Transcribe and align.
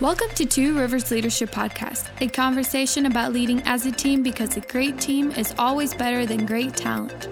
Welcome 0.00 0.30
to 0.36 0.46
Two 0.46 0.78
Rivers 0.78 1.10
Leadership 1.10 1.50
Podcast, 1.50 2.08
a 2.22 2.28
conversation 2.28 3.04
about 3.04 3.34
leading 3.34 3.60
as 3.66 3.84
a 3.84 3.92
team 3.92 4.22
because 4.22 4.56
a 4.56 4.62
great 4.62 4.98
team 4.98 5.30
is 5.32 5.54
always 5.58 5.92
better 5.92 6.24
than 6.24 6.46
great 6.46 6.74
talent. 6.74 7.26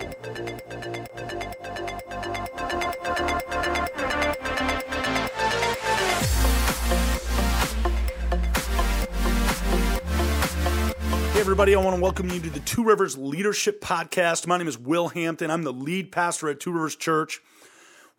Hey, 11.32 11.40
everybody, 11.40 11.74
I 11.74 11.80
want 11.82 11.96
to 11.96 12.02
welcome 12.02 12.28
you 12.28 12.38
to 12.38 12.50
the 12.50 12.60
Two 12.66 12.84
Rivers 12.84 13.16
Leadership 13.16 13.80
Podcast. 13.80 14.46
My 14.46 14.58
name 14.58 14.68
is 14.68 14.76
Will 14.78 15.08
Hampton. 15.08 15.50
I'm 15.50 15.62
the 15.62 15.72
lead 15.72 16.12
pastor 16.12 16.50
at 16.50 16.60
Two 16.60 16.72
Rivers 16.72 16.96
Church. 16.96 17.40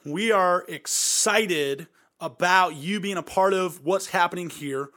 We 0.04 0.32
are 0.32 0.66
excited 0.68 1.88
about 2.22 2.76
you 2.76 3.00
being 3.00 3.18
a 3.18 3.24
part 3.24 3.54
of 3.54 3.86
what's 3.86 4.08
happening 4.08 4.50
here. 4.50 4.90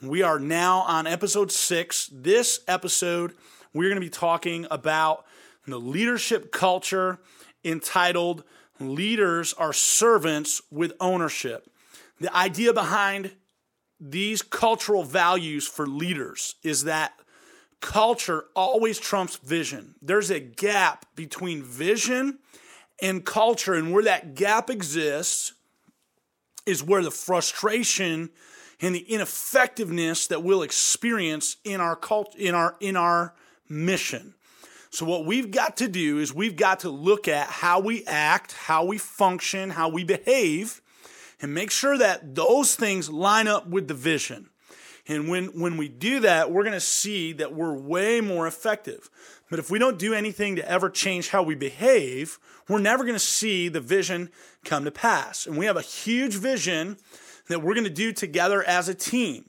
We 0.00 0.22
are 0.22 0.38
now 0.38 0.80
on 0.80 1.06
episode 1.06 1.50
six. 1.50 2.08
This 2.12 2.60
episode, 2.68 3.32
we're 3.72 3.88
going 3.88 4.00
to 4.00 4.00
be 4.00 4.10
talking 4.10 4.66
about 4.70 5.24
the 5.66 5.78
leadership 5.78 6.52
culture 6.52 7.18
entitled 7.64 8.44
Leaders 8.78 9.52
Are 9.54 9.72
Servants 9.72 10.60
with 10.70 10.92
Ownership. 11.00 11.70
The 12.20 12.34
idea 12.36 12.72
behind 12.72 13.32
these 13.98 14.42
cultural 14.42 15.04
values 15.04 15.66
for 15.66 15.86
leaders 15.86 16.56
is 16.62 16.84
that 16.84 17.14
culture 17.80 18.44
always 18.54 18.98
trumps 18.98 19.36
vision. 19.36 19.94
There's 20.02 20.30
a 20.30 20.40
gap 20.40 21.06
between 21.16 21.62
vision 21.62 22.38
and 23.02 23.24
culture, 23.24 23.74
and 23.74 23.92
where 23.92 24.04
that 24.04 24.34
gap 24.34 24.70
exists, 24.70 25.52
is 26.66 26.82
where 26.82 27.02
the 27.02 27.10
frustration 27.10 28.30
and 28.80 28.94
the 28.94 29.00
ineffectiveness 29.00 30.26
that 30.28 30.42
we'll 30.42 30.62
experience 30.62 31.56
in 31.64 31.80
our 31.80 31.96
cult 31.96 32.34
in 32.36 32.54
our 32.54 32.76
in 32.80 32.96
our 32.96 33.34
mission. 33.68 34.34
So 34.90 35.04
what 35.04 35.26
we've 35.26 35.50
got 35.50 35.76
to 35.78 35.88
do 35.88 36.18
is 36.18 36.32
we've 36.32 36.56
got 36.56 36.80
to 36.80 36.88
look 36.88 37.26
at 37.26 37.48
how 37.48 37.80
we 37.80 38.04
act, 38.04 38.52
how 38.52 38.84
we 38.84 38.98
function, 38.98 39.70
how 39.70 39.88
we 39.88 40.04
behave 40.04 40.80
and 41.40 41.52
make 41.52 41.70
sure 41.70 41.98
that 41.98 42.34
those 42.34 42.74
things 42.74 43.10
line 43.10 43.48
up 43.48 43.66
with 43.66 43.88
the 43.88 43.94
vision. 43.94 44.48
And 45.06 45.28
when 45.28 45.46
when 45.58 45.76
we 45.76 45.88
do 45.88 46.20
that, 46.20 46.50
we're 46.50 46.62
going 46.62 46.72
to 46.72 46.80
see 46.80 47.32
that 47.34 47.54
we're 47.54 47.74
way 47.74 48.20
more 48.20 48.46
effective. 48.46 49.10
But 49.50 49.58
if 49.58 49.70
we 49.70 49.78
don't 49.78 49.98
do 49.98 50.14
anything 50.14 50.56
to 50.56 50.68
ever 50.68 50.88
change 50.88 51.28
how 51.28 51.42
we 51.42 51.54
behave, 51.54 52.38
we're 52.68 52.78
never 52.78 53.04
going 53.04 53.14
to 53.14 53.20
see 53.20 53.68
the 53.68 53.80
vision 53.80 54.30
come 54.64 54.84
to 54.84 54.90
pass. 54.90 55.46
And 55.46 55.56
we 55.56 55.66
have 55.66 55.76
a 55.76 55.82
huge 55.82 56.34
vision 56.36 56.96
that 57.48 57.62
we're 57.62 57.74
going 57.74 57.84
to 57.84 57.90
do 57.90 58.12
together 58.12 58.64
as 58.64 58.88
a 58.88 58.94
team. 58.94 59.44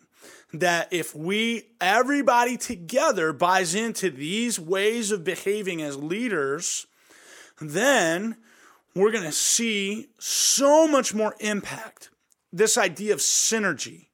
That 0.54 0.90
if 0.92 1.16
we, 1.16 1.70
everybody 1.82 2.56
together 2.58 3.34
buys 3.34 3.76
into 3.76 4.10
these 4.10 4.60
ways 4.60 5.12
of 5.12 5.24
behaving 5.24 5.82
as 5.82 5.98
leaders, 5.98 6.88
then 7.60 8.38
we're 8.94 9.12
going 9.12 9.24
to 9.24 9.32
see 9.32 10.08
so 10.20 10.88
much 10.88 11.14
more 11.14 11.36
impact. 11.40 12.10
This 12.54 12.78
idea 12.78 13.14
of 13.14 13.20
synergy. 13.20 14.08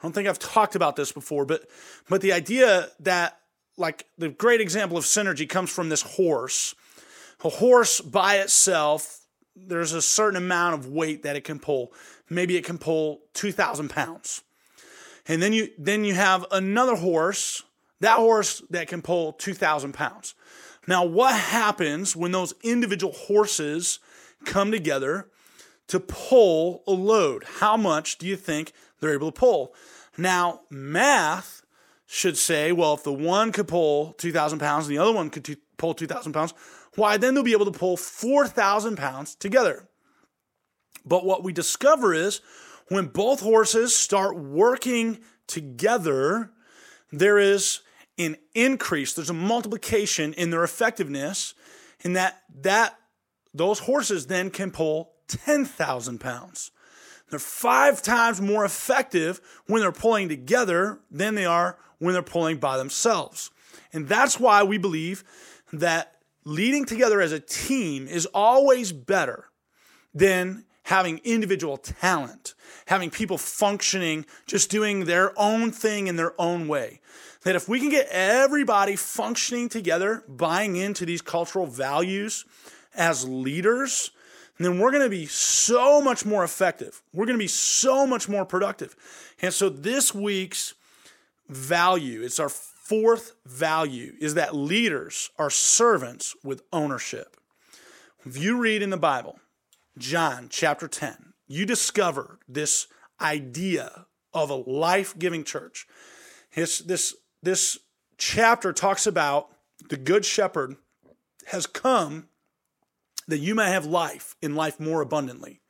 I 0.00 0.02
don't 0.02 0.12
think 0.12 0.28
I've 0.28 0.38
talked 0.38 0.74
about 0.74 0.96
this 0.96 1.12
before, 1.12 1.44
but 1.44 1.68
but 2.08 2.20
the 2.20 2.32
idea 2.32 2.88
that 3.00 3.40
like 3.76 4.06
the 4.18 4.28
great 4.28 4.60
example 4.60 4.96
of 4.96 5.04
synergy 5.04 5.48
comes 5.48 5.70
from 5.70 5.88
this 5.88 6.02
horse. 6.02 6.74
A 7.44 7.50
horse 7.50 8.00
by 8.00 8.36
itself, 8.36 9.20
there's 9.54 9.92
a 9.92 10.02
certain 10.02 10.36
amount 10.36 10.74
of 10.74 10.88
weight 10.88 11.22
that 11.22 11.36
it 11.36 11.44
can 11.44 11.58
pull. 11.58 11.92
Maybe 12.28 12.56
it 12.56 12.64
can 12.64 12.78
pull 12.78 13.20
2,000 13.34 13.90
pounds. 13.90 14.42
And 15.28 15.42
then 15.42 15.52
you, 15.52 15.68
then 15.78 16.04
you 16.04 16.14
have 16.14 16.46
another 16.50 16.96
horse, 16.96 17.62
that 18.00 18.16
horse 18.16 18.62
that 18.70 18.88
can 18.88 19.02
pull 19.02 19.32
2,000 19.34 19.92
pounds. 19.92 20.34
Now, 20.86 21.04
what 21.04 21.34
happens 21.34 22.14
when 22.14 22.32
those 22.32 22.54
individual 22.62 23.12
horses 23.12 23.98
come 24.44 24.70
together 24.70 25.28
to 25.88 26.00
pull 26.00 26.82
a 26.86 26.92
load? 26.92 27.44
How 27.58 27.76
much 27.76 28.18
do 28.18 28.26
you 28.26 28.36
think 28.36 28.72
they're 29.00 29.14
able 29.14 29.30
to 29.30 29.38
pull? 29.38 29.74
Now, 30.16 30.60
math 30.70 31.62
should 32.06 32.36
say, 32.36 32.72
well, 32.72 32.94
if 32.94 33.02
the 33.02 33.12
one 33.12 33.52
could 33.52 33.68
pull 33.68 34.12
2,000 34.14 34.58
pounds 34.58 34.86
and 34.86 34.96
the 34.96 35.02
other 35.02 35.12
one 35.12 35.30
could 35.30 35.44
t- 35.44 35.56
pull 35.76 35.94
2,000 35.94 36.32
pounds, 36.32 36.54
why 36.94 37.16
then 37.16 37.34
they'll 37.34 37.42
be 37.42 37.52
able 37.52 37.70
to 37.70 37.78
pull 37.78 37.96
4,000 37.96 38.96
pounds 38.96 39.34
together. 39.34 39.88
But 41.04 41.24
what 41.24 41.42
we 41.42 41.52
discover 41.52 42.14
is 42.14 42.40
when 42.88 43.06
both 43.06 43.40
horses 43.40 43.94
start 43.94 44.38
working 44.38 45.18
together, 45.46 46.50
there 47.12 47.38
is 47.38 47.80
an 48.18 48.36
increase, 48.54 49.12
there's 49.12 49.30
a 49.30 49.34
multiplication 49.34 50.32
in 50.34 50.50
their 50.50 50.64
effectiveness, 50.64 51.54
in 52.00 52.14
that 52.14 52.42
that 52.62 52.98
those 53.52 53.80
horses 53.80 54.26
then 54.26 54.50
can 54.50 54.70
pull 54.70 55.12
10,000 55.28 56.18
pounds. 56.18 56.70
They're 57.30 57.38
five 57.38 58.02
times 58.02 58.40
more 58.40 58.64
effective 58.64 59.40
when 59.66 59.80
they're 59.80 59.92
pulling 59.92 60.28
together 60.28 61.00
than 61.10 61.34
they 61.34 61.44
are 61.44 61.78
when 61.98 62.12
they're 62.12 62.22
pulling 62.22 62.58
by 62.58 62.76
themselves. 62.76 63.50
And 63.92 64.08
that's 64.08 64.38
why 64.38 64.62
we 64.62 64.78
believe 64.78 65.24
that 65.72 66.16
leading 66.44 66.84
together 66.84 67.20
as 67.20 67.32
a 67.32 67.40
team 67.40 68.06
is 68.06 68.26
always 68.26 68.92
better 68.92 69.46
than 70.14 70.64
having 70.84 71.18
individual 71.24 71.76
talent, 71.76 72.54
having 72.86 73.10
people 73.10 73.36
functioning, 73.36 74.24
just 74.46 74.70
doing 74.70 75.04
their 75.04 75.32
own 75.36 75.72
thing 75.72 76.06
in 76.06 76.16
their 76.16 76.40
own 76.40 76.68
way. 76.68 77.00
That 77.42 77.56
if 77.56 77.68
we 77.68 77.80
can 77.80 77.90
get 77.90 78.06
everybody 78.10 78.94
functioning 78.94 79.68
together, 79.68 80.22
buying 80.28 80.76
into 80.76 81.04
these 81.04 81.22
cultural 81.22 81.66
values 81.66 82.44
as 82.94 83.28
leaders, 83.28 84.12
then 84.58 84.78
we're 84.78 84.90
going 84.90 85.02
to 85.02 85.10
be 85.10 85.26
so 85.26 86.00
much 86.00 86.24
more 86.24 86.42
effective. 86.42 87.02
We're 87.12 87.26
going 87.26 87.38
to 87.38 87.44
be 87.44 87.48
so 87.48 88.06
much 88.06 88.28
more 88.28 88.44
productive. 88.44 88.96
And 89.42 89.52
so 89.52 89.68
this 89.68 90.14
week's 90.14 90.74
value, 91.48 92.22
it's 92.22 92.40
our 92.40 92.48
fourth 92.48 93.32
value, 93.44 94.14
is 94.20 94.34
that 94.34 94.54
leaders 94.54 95.30
are 95.38 95.50
servants 95.50 96.34
with 96.42 96.62
ownership. 96.72 97.36
If 98.24 98.38
you 98.38 98.58
read 98.58 98.82
in 98.82 98.90
the 98.90 98.96
Bible, 98.96 99.38
John 99.98 100.48
chapter 100.50 100.88
10, 100.88 101.32
you 101.46 101.66
discover 101.66 102.38
this 102.48 102.86
idea 103.20 104.06
of 104.32 104.50
a 104.50 104.54
life 104.54 105.18
giving 105.18 105.44
church. 105.44 105.86
This, 106.54 106.78
this, 106.78 107.14
this 107.42 107.78
chapter 108.18 108.72
talks 108.72 109.06
about 109.06 109.48
the 109.88 109.96
good 109.96 110.24
shepherd 110.24 110.76
has 111.46 111.66
come 111.66 112.28
that 113.28 113.38
you 113.38 113.54
may 113.54 113.70
have 113.70 113.86
life 113.86 114.36
in 114.40 114.54
life 114.54 114.78
more 114.78 115.00
abundantly. 115.00 115.60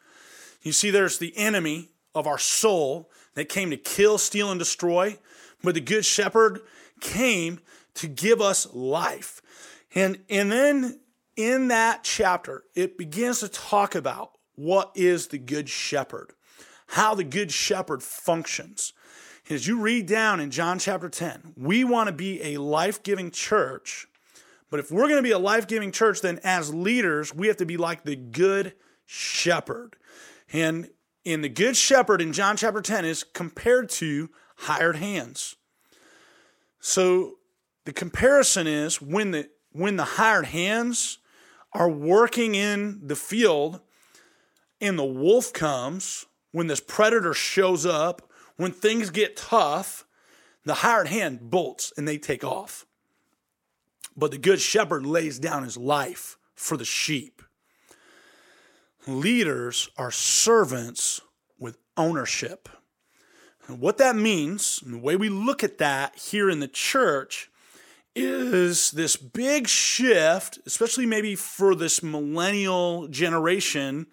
You 0.62 0.72
see, 0.72 0.90
there's 0.90 1.18
the 1.18 1.36
enemy 1.36 1.90
of 2.14 2.26
our 2.26 2.38
soul 2.38 3.10
that 3.34 3.48
came 3.48 3.70
to 3.70 3.76
kill, 3.76 4.18
steal, 4.18 4.50
and 4.50 4.58
destroy, 4.58 5.18
but 5.62 5.74
the 5.74 5.80
good 5.80 6.04
shepherd 6.04 6.60
came 7.00 7.60
to 7.94 8.08
give 8.08 8.40
us 8.40 8.72
life. 8.74 9.40
And, 9.94 10.18
and 10.28 10.50
then 10.50 11.00
in 11.36 11.68
that 11.68 12.02
chapter, 12.02 12.64
it 12.74 12.98
begins 12.98 13.40
to 13.40 13.48
talk 13.48 13.94
about 13.94 14.32
what 14.54 14.90
is 14.94 15.28
the 15.28 15.38
good 15.38 15.68
shepherd, 15.68 16.32
how 16.88 17.14
the 17.14 17.24
good 17.24 17.52
shepherd 17.52 18.02
functions. 18.02 18.92
As 19.48 19.66
you 19.66 19.80
read 19.80 20.06
down 20.06 20.40
in 20.40 20.50
John 20.50 20.78
chapter 20.78 21.08
10, 21.08 21.54
we 21.56 21.84
want 21.84 22.08
to 22.08 22.12
be 22.12 22.42
a 22.42 22.60
life 22.60 23.02
giving 23.02 23.30
church 23.30 24.08
but 24.70 24.80
if 24.80 24.90
we're 24.90 25.08
going 25.08 25.16
to 25.16 25.22
be 25.22 25.32
a 25.32 25.38
life 25.38 25.66
giving 25.66 25.92
church, 25.92 26.20
then 26.20 26.40
as 26.42 26.74
leaders, 26.74 27.34
we 27.34 27.46
have 27.46 27.56
to 27.58 27.66
be 27.66 27.76
like 27.76 28.04
the 28.04 28.16
good 28.16 28.74
shepherd. 29.04 29.96
And 30.52 30.90
in 31.24 31.42
the 31.42 31.48
good 31.48 31.76
shepherd 31.76 32.20
in 32.20 32.32
John 32.32 32.56
chapter 32.56 32.80
10 32.80 33.04
is 33.04 33.24
compared 33.24 33.88
to 33.90 34.30
hired 34.56 34.96
hands. 34.96 35.56
So 36.80 37.34
the 37.84 37.92
comparison 37.92 38.66
is 38.66 39.00
when 39.00 39.32
the 39.32 39.48
when 39.72 39.96
the 39.96 40.04
hired 40.04 40.46
hands 40.46 41.18
are 41.72 41.90
working 41.90 42.54
in 42.54 43.06
the 43.06 43.16
field 43.16 43.80
and 44.80 44.98
the 44.98 45.04
wolf 45.04 45.52
comes, 45.52 46.24
when 46.52 46.66
this 46.66 46.80
predator 46.80 47.34
shows 47.34 47.84
up, 47.84 48.30
when 48.56 48.72
things 48.72 49.10
get 49.10 49.36
tough, 49.36 50.06
the 50.64 50.74
hired 50.74 51.08
hand 51.08 51.50
bolts 51.50 51.92
and 51.96 52.08
they 52.08 52.16
take 52.16 52.42
off. 52.42 52.86
But 54.16 54.30
the 54.30 54.38
good 54.38 54.60
shepherd 54.60 55.04
lays 55.04 55.38
down 55.38 55.62
his 55.62 55.76
life 55.76 56.38
for 56.54 56.76
the 56.76 56.84
sheep. 56.84 57.42
Leaders 59.06 59.88
are 59.96 60.10
servants 60.10 61.20
with 61.58 61.78
ownership. 61.96 62.68
And 63.68 63.80
what 63.80 63.98
that 63.98 64.16
means, 64.16 64.80
and 64.84 64.94
the 64.94 64.98
way 64.98 65.16
we 65.16 65.28
look 65.28 65.62
at 65.62 65.78
that 65.78 66.16
here 66.18 66.48
in 66.48 66.60
the 66.60 66.68
church, 66.68 67.50
is 68.14 68.92
this 68.92 69.16
big 69.16 69.68
shift, 69.68 70.58
especially 70.66 71.04
maybe 71.04 71.34
for 71.34 71.74
this 71.74 72.02
millennial 72.02 73.08
generation, 73.08 74.06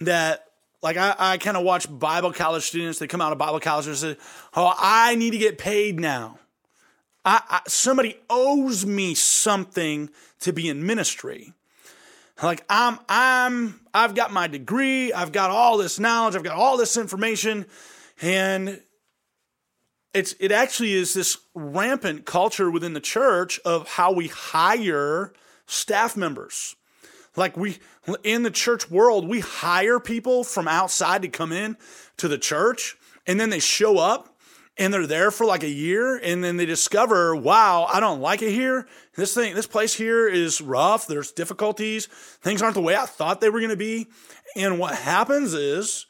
that 0.00 0.44
like 0.82 0.96
I, 0.96 1.14
I 1.18 1.38
kind 1.38 1.56
of 1.56 1.64
watch 1.64 1.86
Bible 1.90 2.32
college 2.32 2.64
students. 2.64 2.98
They 2.98 3.06
come 3.06 3.20
out 3.20 3.32
of 3.32 3.38
Bible 3.38 3.58
college 3.58 3.86
and 3.86 3.96
say, 3.96 4.16
"Oh, 4.54 4.74
I 4.78 5.14
need 5.14 5.30
to 5.30 5.38
get 5.38 5.58
paid 5.58 5.98
now. 5.98 6.38
I, 7.24 7.42
I, 7.48 7.60
somebody 7.66 8.16
owes 8.30 8.86
me 8.86 9.14
something 9.14 10.10
to 10.40 10.52
be 10.52 10.68
in 10.68 10.86
ministry." 10.86 11.52
Like 12.42 12.64
I'm, 12.68 12.98
I'm, 13.08 13.80
I've 13.92 14.14
got 14.14 14.32
my 14.32 14.46
degree. 14.46 15.12
I've 15.12 15.32
got 15.32 15.50
all 15.50 15.76
this 15.76 15.98
knowledge. 15.98 16.36
I've 16.36 16.44
got 16.44 16.56
all 16.56 16.76
this 16.76 16.96
information, 16.96 17.66
and 18.22 18.80
it's 20.14 20.34
it 20.38 20.52
actually 20.52 20.92
is 20.92 21.14
this 21.14 21.38
rampant 21.54 22.26
culture 22.26 22.70
within 22.70 22.92
the 22.92 23.00
church 23.00 23.58
of 23.64 23.88
how 23.88 24.12
we 24.12 24.28
hire 24.28 25.32
staff 25.66 26.16
members. 26.16 26.76
Like 27.36 27.56
we 27.56 27.78
in 28.24 28.42
the 28.42 28.50
church 28.50 28.90
world, 28.90 29.28
we 29.28 29.40
hire 29.40 30.00
people 30.00 30.44
from 30.44 30.66
outside 30.66 31.22
to 31.22 31.28
come 31.28 31.52
in 31.52 31.76
to 32.16 32.28
the 32.28 32.38
church 32.38 32.96
and 33.26 33.38
then 33.38 33.50
they 33.50 33.60
show 33.60 33.98
up 33.98 34.27
and 34.78 34.94
they're 34.94 35.06
there 35.06 35.30
for 35.30 35.44
like 35.44 35.62
a 35.64 35.68
year 35.68 36.16
and 36.16 36.42
then 36.42 36.56
they 36.56 36.66
discover, 36.66 37.34
wow, 37.34 37.88
I 37.92 38.00
don't 38.00 38.20
like 38.20 38.42
it 38.42 38.52
here. 38.52 38.86
This 39.16 39.34
thing, 39.34 39.54
this 39.54 39.66
place 39.66 39.94
here 39.94 40.28
is 40.28 40.60
rough. 40.60 41.06
There's 41.06 41.32
difficulties. 41.32 42.06
Things 42.06 42.62
aren't 42.62 42.74
the 42.74 42.80
way 42.80 42.96
I 42.96 43.06
thought 43.06 43.40
they 43.40 43.50
were 43.50 43.60
going 43.60 43.70
to 43.70 43.76
be. 43.76 44.06
And 44.56 44.78
what 44.78 44.94
happens 44.94 45.52
is 45.54 46.06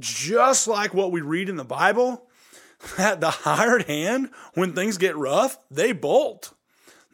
just 0.00 0.66
like 0.68 0.92
what 0.92 1.12
we 1.12 1.20
read 1.20 1.48
in 1.48 1.56
the 1.56 1.64
Bible, 1.64 2.26
that 2.96 3.20
the 3.20 3.30
hired 3.30 3.84
hand, 3.84 4.30
when 4.54 4.72
things 4.72 4.98
get 4.98 5.16
rough, 5.16 5.58
they 5.70 5.92
bolt. 5.92 6.52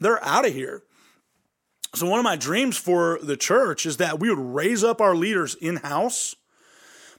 They're 0.01 0.23
out 0.25 0.47
of 0.47 0.53
here. 0.53 0.83
So, 1.95 2.09
one 2.09 2.19
of 2.19 2.25
my 2.25 2.35
dreams 2.35 2.77
for 2.77 3.21
the 3.23 3.37
church 3.37 3.87
is 3.87 3.99
that 3.99 4.19
we 4.19 4.29
would 4.29 4.39
raise 4.39 4.83
up 4.83 5.01
our 5.01 5.15
leaders 5.15 5.55
in 5.55 5.77
house, 5.77 6.35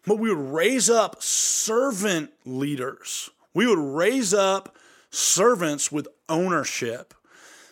but 0.06 0.20
we 0.20 0.28
would 0.30 0.54
raise 0.54 0.90
up 0.90 1.24
servant 1.24 2.32
leaders. 2.44 3.30
We 3.56 3.66
would 3.66 3.80
raise 3.80 4.34
up 4.34 4.76
servants 5.10 5.92
with 5.92 6.08
ownership. 6.30 7.16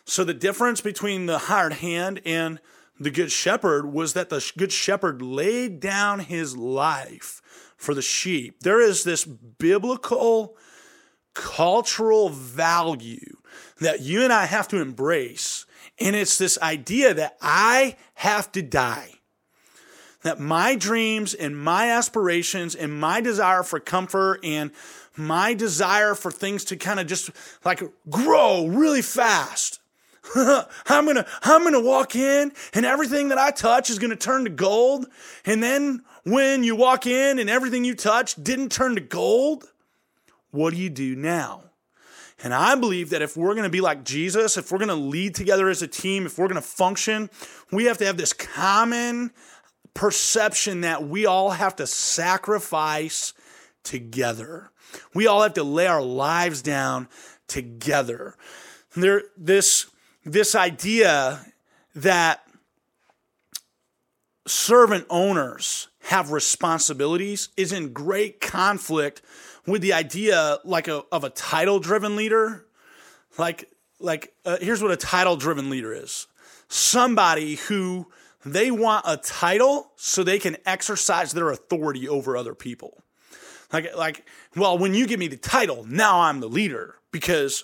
So, 0.05 0.23
the 0.23 0.33
difference 0.33 0.81
between 0.81 1.27
the 1.27 1.37
hired 1.37 1.73
hand 1.73 2.21
and 2.25 2.59
the 2.99 3.11
good 3.11 3.31
shepherd 3.31 3.85
was 3.85 4.13
that 4.13 4.29
the 4.29 4.51
good 4.57 4.71
shepherd 4.71 5.21
laid 5.21 5.79
down 5.79 6.19
his 6.19 6.57
life 6.57 7.41
for 7.77 7.93
the 7.93 8.01
sheep. 8.01 8.61
There 8.61 8.81
is 8.81 9.03
this 9.03 9.25
biblical 9.25 10.57
cultural 11.33 12.29
value 12.29 13.37
that 13.79 14.01
you 14.01 14.23
and 14.23 14.31
I 14.31 14.45
have 14.45 14.67
to 14.69 14.81
embrace. 14.81 15.65
And 15.99 16.15
it's 16.15 16.37
this 16.37 16.57
idea 16.61 17.13
that 17.13 17.37
I 17.41 17.95
have 18.15 18.51
to 18.53 18.61
die. 18.61 19.11
That 20.21 20.39
my 20.39 20.75
dreams 20.75 21.33
and 21.33 21.57
my 21.57 21.91
aspirations 21.91 22.75
and 22.75 22.99
my 22.99 23.19
desire 23.19 23.63
for 23.63 23.79
comfort 23.79 24.39
and 24.43 24.71
my 25.15 25.53
desire 25.53 26.15
for 26.15 26.31
things 26.31 26.65
to 26.65 26.77
kind 26.77 26.99
of 26.99 27.07
just 27.07 27.29
like 27.63 27.81
grow 28.09 28.67
really 28.67 29.01
fast. 29.01 29.79
I'm 30.35 31.05
gonna 31.05 31.25
I'm 31.41 31.63
gonna 31.63 31.81
walk 31.81 32.15
in 32.15 32.53
and 32.73 32.85
everything 32.85 33.29
that 33.29 33.37
I 33.37 33.51
touch 33.51 33.89
is 33.89 33.99
gonna 33.99 34.15
turn 34.15 34.45
to 34.45 34.49
gold. 34.49 35.05
And 35.45 35.61
then 35.61 36.03
when 36.23 36.63
you 36.63 36.75
walk 36.75 37.05
in 37.05 37.39
and 37.39 37.49
everything 37.49 37.83
you 37.83 37.95
touch 37.95 38.35
didn't 38.35 38.71
turn 38.71 38.95
to 38.95 39.01
gold, 39.01 39.65
what 40.51 40.73
do 40.73 40.79
you 40.79 40.89
do 40.89 41.15
now? 41.15 41.63
And 42.43 42.53
I 42.53 42.75
believe 42.75 43.11
that 43.11 43.21
if 43.21 43.37
we're 43.37 43.53
going 43.53 43.63
to 43.63 43.69
be 43.69 43.81
like 43.81 44.03
Jesus, 44.03 44.57
if 44.57 44.71
we're 44.71 44.77
going 44.77 44.89
to 44.89 44.95
lead 44.95 45.33
together 45.33 45.69
as 45.69 45.81
a 45.81 45.87
team, 45.87 46.25
if 46.25 46.37
we're 46.37 46.47
going 46.47 46.61
to 46.61 46.67
function, 46.67 47.29
we 47.71 47.85
have 47.85 47.97
to 47.99 48.05
have 48.05 48.17
this 48.17 48.33
common 48.33 49.31
perception 49.93 50.81
that 50.81 51.07
we 51.07 51.25
all 51.25 51.51
have 51.51 51.75
to 51.77 51.87
sacrifice 51.87 53.33
together. 53.83 54.71
We 55.13 55.27
all 55.27 55.41
have 55.43 55.53
to 55.55 55.63
lay 55.63 55.87
our 55.87 56.01
lives 56.01 56.61
down 56.61 57.07
together. 57.47 58.35
There, 58.95 59.23
this, 59.37 59.87
this 60.25 60.55
idea 60.55 61.45
that 61.95 62.45
servant 64.45 65.05
owners 65.09 65.87
have 66.03 66.31
responsibilities 66.31 67.49
is 67.55 67.71
in 67.71 67.93
great 67.93 68.41
conflict 68.41 69.21
with 69.65 69.81
the 69.81 69.93
idea 69.93 70.59
like 70.63 70.87
a, 70.87 71.03
of 71.11 71.23
a 71.23 71.29
title 71.29 71.79
driven 71.79 72.15
leader. 72.15 72.65
Like, 73.37 73.69
like 73.99 74.33
uh, 74.45 74.57
here's 74.59 74.81
what 74.81 74.91
a 74.91 74.97
title 74.97 75.37
driven 75.37 75.69
leader 75.69 75.93
is 75.93 76.27
somebody 76.67 77.55
who 77.55 78.07
they 78.45 78.71
want 78.71 79.05
a 79.07 79.17
title 79.17 79.91
so 79.95 80.23
they 80.23 80.39
can 80.39 80.57
exercise 80.65 81.31
their 81.31 81.49
authority 81.49 82.09
over 82.09 82.35
other 82.35 82.55
people. 82.55 83.02
Like, 83.73 83.95
like, 83.97 84.25
well, 84.55 84.77
when 84.77 84.93
you 84.93 85.07
give 85.07 85.19
me 85.19 85.27
the 85.27 85.35
title, 85.35 85.83
now 85.89 86.21
I'm 86.21 86.39
the 86.39 86.47
leader 86.47 86.95
because 87.11 87.63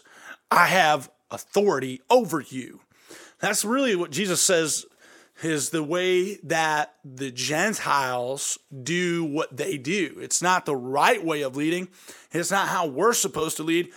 I 0.51 0.65
have 0.65 1.09
authority 1.31 2.01
over 2.09 2.41
you. 2.41 2.81
That's 3.39 3.63
really 3.63 3.95
what 3.95 4.11
Jesus 4.11 4.41
says 4.41 4.85
is 5.41 5.69
the 5.69 5.83
way 5.83 6.35
that 6.43 6.95
the 7.05 7.31
Gentiles 7.31 8.57
do 8.83 9.23
what 9.23 9.55
they 9.55 9.77
do. 9.77 10.17
It's 10.19 10.41
not 10.41 10.65
the 10.65 10.75
right 10.75 11.23
way 11.23 11.43
of 11.43 11.55
leading. 11.55 11.87
It's 12.31 12.51
not 12.51 12.67
how 12.67 12.87
we're 12.87 13.13
supposed 13.13 13.57
to 13.57 13.63
lead. 13.63 13.89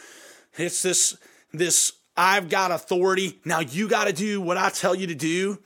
It's 0.56 0.82
this 0.82 1.17
this 1.53 1.93
I've 2.17 2.49
got 2.49 2.70
authority. 2.70 3.41
Now 3.44 3.61
you 3.61 3.88
got 3.88 4.05
to 4.05 4.12
do 4.12 4.41
what 4.41 4.56
I 4.56 4.69
tell 4.69 4.94
you 4.94 5.06
to 5.09 5.14
do. 5.14 5.59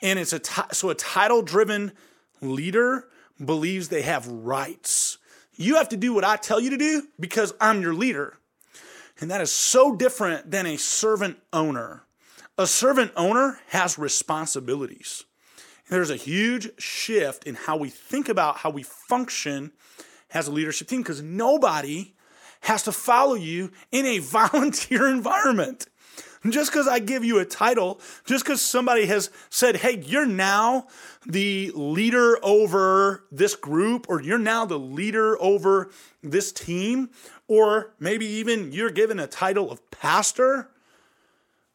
And 0.00 0.18
it's 0.18 0.32
a 0.32 0.38
t- 0.38 0.62
so 0.72 0.90
a 0.90 0.94
title 0.94 1.42
driven 1.42 1.92
leader 2.40 3.08
believes 3.44 3.88
they 3.88 4.02
have 4.02 4.26
rights. 4.28 5.18
You 5.58 5.74
have 5.74 5.88
to 5.90 5.96
do 5.96 6.14
what 6.14 6.24
I 6.24 6.36
tell 6.36 6.60
you 6.60 6.70
to 6.70 6.78
do 6.78 7.08
because 7.18 7.52
I'm 7.60 7.82
your 7.82 7.92
leader. 7.92 8.38
And 9.20 9.30
that 9.30 9.40
is 9.40 9.52
so 9.52 9.94
different 9.96 10.52
than 10.52 10.64
a 10.66 10.76
servant 10.76 11.38
owner. 11.52 12.04
A 12.56 12.66
servant 12.66 13.10
owner 13.16 13.58
has 13.70 13.98
responsibilities. 13.98 15.24
There's 15.90 16.10
a 16.10 16.16
huge 16.16 16.80
shift 16.80 17.44
in 17.44 17.56
how 17.56 17.76
we 17.76 17.88
think 17.88 18.28
about 18.28 18.58
how 18.58 18.70
we 18.70 18.84
function 18.84 19.72
as 20.30 20.46
a 20.46 20.52
leadership 20.52 20.86
team 20.86 21.02
because 21.02 21.22
nobody 21.22 22.14
has 22.60 22.84
to 22.84 22.92
follow 22.92 23.34
you 23.34 23.72
in 23.90 24.06
a 24.06 24.18
volunteer 24.20 25.08
environment. 25.08 25.86
Just 26.48 26.70
because 26.70 26.86
I 26.86 26.98
give 27.00 27.24
you 27.24 27.38
a 27.38 27.44
title, 27.44 28.00
just 28.24 28.44
because 28.44 28.62
somebody 28.62 29.06
has 29.06 29.30
said, 29.50 29.76
hey, 29.76 29.98
you're 29.98 30.26
now 30.26 30.86
the 31.26 31.72
leader 31.74 32.38
over 32.44 33.24
this 33.32 33.56
group, 33.56 34.06
or 34.08 34.22
you're 34.22 34.38
now 34.38 34.64
the 34.64 34.78
leader 34.78 35.40
over 35.42 35.90
this 36.22 36.52
team, 36.52 37.10
or 37.48 37.92
maybe 37.98 38.26
even 38.26 38.72
you're 38.72 38.90
given 38.90 39.18
a 39.18 39.26
title 39.26 39.70
of 39.70 39.90
pastor, 39.90 40.70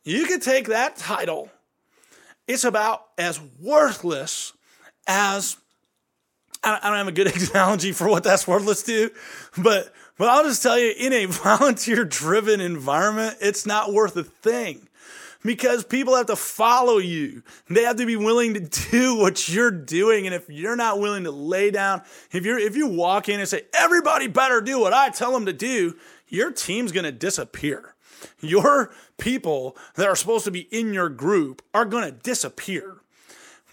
you 0.04 0.26
could 0.26 0.42
take 0.42 0.68
that 0.68 0.96
title. 0.96 1.50
It's 2.48 2.64
about 2.64 3.08
as 3.18 3.40
worthless 3.62 4.54
as 5.08 5.58
I 6.64 6.80
don't 6.82 6.98
have 6.98 7.08
a 7.08 7.12
good 7.12 7.50
analogy 7.52 7.92
for 7.92 8.08
what 8.08 8.24
that's 8.24 8.48
worthless 8.48 8.84
to, 8.84 9.12
but 9.58 9.94
but 10.18 10.30
I'll 10.30 10.44
just 10.44 10.64
tell 10.64 10.78
you, 10.78 10.94
in 10.98 11.14
a 11.14 11.26
volunteer 11.30 12.06
driven 12.06 12.62
environment, 12.62 13.38
it's 13.42 13.66
not 13.66 13.94
worth 13.94 14.16
a 14.16 14.24
thing 14.24 14.88
because 15.44 15.84
people 15.84 16.16
have 16.16 16.28
to 16.28 16.36
follow 16.36 16.98
you. 16.98 17.44
They 17.70 17.84
have 17.84 17.98
to 17.98 18.06
be 18.06 18.16
willing 18.16 18.54
to 18.54 18.90
do 18.92 19.16
what 19.20 19.50
you're 19.50 19.72
doing. 19.72 20.26
And 20.26 20.36
if 20.36 20.50
you're 20.50 20.76
not 20.76 21.00
willing 21.00 21.26
to 21.26 21.32
lay 21.32 21.72
down, 21.72 22.02
if 22.32 22.46
you're, 22.46 22.60
if 22.60 22.76
you 22.76 22.88
walk 22.88 23.30
in 23.30 23.40
and 23.40 23.50
say, 23.50 23.64
everybody 23.74 24.28
better 24.28 24.62
do 24.62 24.80
what 24.80 24.94
I 24.94 25.10
tell 25.10 25.32
them 25.34 25.46
to 25.46 25.54
do, 25.54 25.96
your 26.28 26.52
team's 26.52 26.92
going 26.92 27.06
to 27.06 27.12
disappear 27.12 27.94
your 28.40 28.92
people 29.18 29.78
that 29.96 30.08
are 30.08 30.16
supposed 30.16 30.46
to 30.46 30.52
be 30.52 30.62
in 30.72 30.94
your 30.94 31.10
group 31.10 31.62
are 31.74 31.86
going 31.86 32.06
to 32.06 32.12
disappear. 32.12 32.98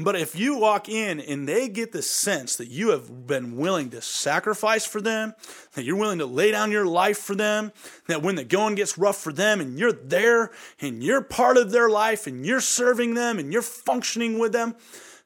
But 0.03 0.17
if 0.17 0.35
you 0.35 0.57
walk 0.57 0.89
in 0.89 1.21
and 1.21 1.47
they 1.47 1.69
get 1.69 1.93
the 1.93 2.01
sense 2.01 2.57
that 2.57 2.69
you 2.69 2.91
have 2.91 3.27
been 3.27 3.57
willing 3.57 3.91
to 3.91 4.01
sacrifice 4.01 4.87
for 4.87 5.01
them, 5.01 5.35
that 5.75 5.85
you're 5.85 5.97
willing 5.97 6.21
to 6.21 6.27
lay 6.27 6.51
down 6.51 6.73
your 6.73 6.87
life 6.87 7.19
for 7.19 7.35
them, 7.35 7.73
that 8.07 8.23
when 8.23 8.37
the 8.37 8.45
going 8.45 8.77
gets 8.77 8.97
rough 8.97 9.19
for 9.19 9.33
them 9.33 9.61
and 9.61 9.79
you're 9.79 9.93
there 9.93 10.53
and 10.81 11.03
you're 11.03 11.21
part 11.21 11.59
of 11.59 11.71
their 11.71 11.91
life 11.91 12.27
and 12.27 12.47
you're 12.47 12.61
serving 12.61 13.15
them 13.15 13.39
and 13.39 13.53
you're 13.53 13.63
functioning 13.63 14.39
with 14.39 14.53
them, 14.53 14.75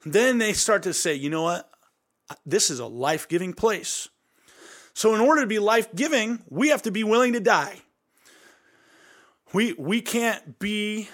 then 0.04 0.38
they 0.38 0.52
start 0.52 0.82
to 0.82 0.92
say, 0.92 1.14
you 1.14 1.30
know 1.30 1.42
what? 1.42 1.70
This 2.44 2.68
is 2.68 2.80
a 2.80 2.86
life 2.86 3.28
giving 3.28 3.52
place. 3.52 4.08
So, 4.92 5.14
in 5.14 5.20
order 5.20 5.40
to 5.42 5.46
be 5.46 5.58
life 5.58 5.94
giving, 5.94 6.42
we 6.48 6.68
have 6.68 6.82
to 6.82 6.90
be 6.90 7.04
willing 7.04 7.32
to 7.32 7.40
die. 7.40 7.80
We, 9.52 9.72
we 9.74 10.00
can't 10.00 10.58
be 10.58 11.08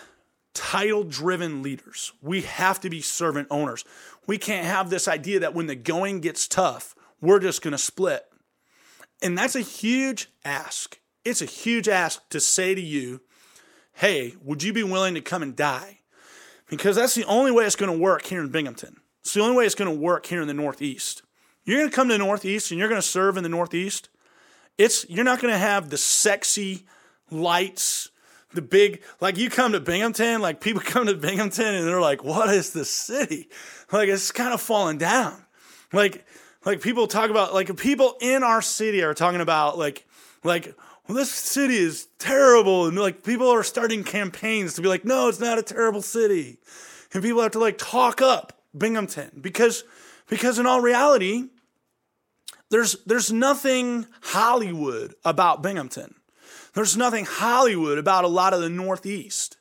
title 0.54 1.04
driven 1.04 1.62
leaders. 1.62 2.12
We 2.21 2.42
have 2.42 2.80
to 2.80 2.90
be 2.90 3.00
servant 3.00 3.49
owners. 3.50 3.85
We 4.26 4.38
can't 4.38 4.66
have 4.66 4.90
this 4.90 5.09
idea 5.09 5.40
that 5.40 5.54
when 5.54 5.66
the 5.66 5.75
going 5.75 6.21
gets 6.21 6.49
tough, 6.49 6.95
we're 7.21 7.38
just 7.38 7.62
going 7.62 7.73
to 7.73 7.78
split. 7.78 8.25
And 9.23 9.37
that's 9.37 9.57
a 9.57 9.61
huge 9.61 10.28
ask. 10.45 10.99
It's 11.25 11.42
a 11.42 11.47
huge 11.47 11.88
ask 11.88 12.26
to 12.30 12.40
say 12.40 12.75
to 12.75 12.80
you, 12.80 13.21
hey, 13.95 14.35
would 14.42 14.62
you 14.62 14.73
be 14.73 14.83
willing 14.83 15.14
to 15.14 15.21
come 15.21 15.42
and 15.42 15.54
die? 15.54 15.99
Because 16.69 16.97
that's 16.97 17.14
the 17.14 17.25
only 17.25 17.50
way 17.50 17.64
it's 17.64 17.76
going 17.76 17.92
to 17.92 17.99
work 17.99 18.25
here 18.26 18.40
in 18.40 18.49
Binghamton. 18.49 18.97
It's 19.21 19.35
the 19.35 19.40
only 19.40 19.57
way 19.57 19.66
it's 19.66 19.75
going 19.75 19.92
to 19.92 20.00
work 20.00 20.26
here 20.26 20.40
in 20.40 20.49
the 20.49 20.54
Northeast. 20.54 21.23
you're 21.64 21.78
going 21.78 21.90
to 21.90 21.95
come 21.95 22.09
to 22.09 22.14
the 22.14 22.19
Northeast 22.19 22.71
and 22.71 22.78
you're 22.78 22.88
going 22.88 23.00
to 23.00 23.07
serve 23.07 23.37
in 23.37 23.42
the 23.42 23.49
Northeast, 23.49 24.09
it's 24.78 25.04
you're 25.11 25.25
not 25.25 25.42
going 25.42 25.52
to 25.52 25.59
have 25.59 25.90
the 25.90 25.99
sexy 25.99 26.87
lights, 27.30 28.11
the 28.52 28.62
big 28.62 29.02
like 29.21 29.37
you 29.37 29.50
come 29.50 29.73
to 29.73 29.80
Binghamton, 29.80 30.40
like 30.40 30.61
people 30.61 30.83
come 30.85 31.07
to 31.07 31.14
Binghamton 31.14 31.75
and 31.75 31.87
they're 31.87 32.00
like, 32.00 32.25
"What 32.25 32.50
is 32.50 32.71
the 32.71 32.85
city?" 32.85 33.49
Like 33.92 34.09
it's 34.09 34.33
kind 34.33 34.52
of 34.52 34.61
falling 34.61 34.99
down. 34.99 35.45
Like 35.92 36.25
like 36.64 36.80
people 36.80 37.07
talk 37.07 37.30
about 37.30 37.54
like 37.54 37.75
people 37.76 38.16
in 38.21 38.42
our 38.42 38.62
city 38.62 39.02
are 39.02 39.14
talking 39.14 39.40
about 39.40 39.78
like 39.78 40.07
like 40.45 40.75
well, 41.09 41.16
this 41.16 41.30
city 41.30 41.76
is 41.76 42.07
terrible, 42.19 42.87
and 42.87 42.97
like 42.97 43.25
people 43.25 43.49
are 43.49 43.64
starting 43.64 44.04
campaigns 44.04 44.75
to 44.75 44.83
be 44.83 44.88
like, 44.88 45.04
"No, 45.04 45.28
it's 45.28 45.40
not 45.40 45.59
a 45.59 45.62
terrible 45.62 46.02
city," 46.02 46.59
and 47.12 47.23
people 47.23 47.42
have 47.42 47.52
to 47.52 47.59
like 47.59 47.78
talk 47.78 48.23
up 48.23 48.62
Binghamton 48.76 49.40
because 49.40 49.85
because 50.28 50.59
in 50.59 50.66
all 50.66 50.80
reality, 50.80 51.49
there's 52.71 52.97
there's 53.07 53.33
nothing 53.33 54.07
Hollywood 54.23 55.14
about 55.25 55.62
Binghamton. 55.62 56.14
There's 56.73 56.97
nothing 56.97 57.25
Hollywood 57.25 57.99
about 57.99 58.25
a 58.25 58.29
lot 58.29 58.55
of 58.55 58.61
the 58.61 58.69
Northeast. 58.69 59.57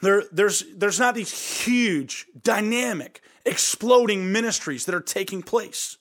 There, 0.00 0.22
there's, 0.30 0.64
there's 0.76 1.00
not 1.00 1.14
these 1.14 1.64
huge, 1.64 2.26
dynamic, 2.42 3.20
exploding 3.44 4.30
ministries 4.30 4.84
that 4.84 4.94
are 4.94 5.00
taking 5.00 5.42
place. 5.42 5.96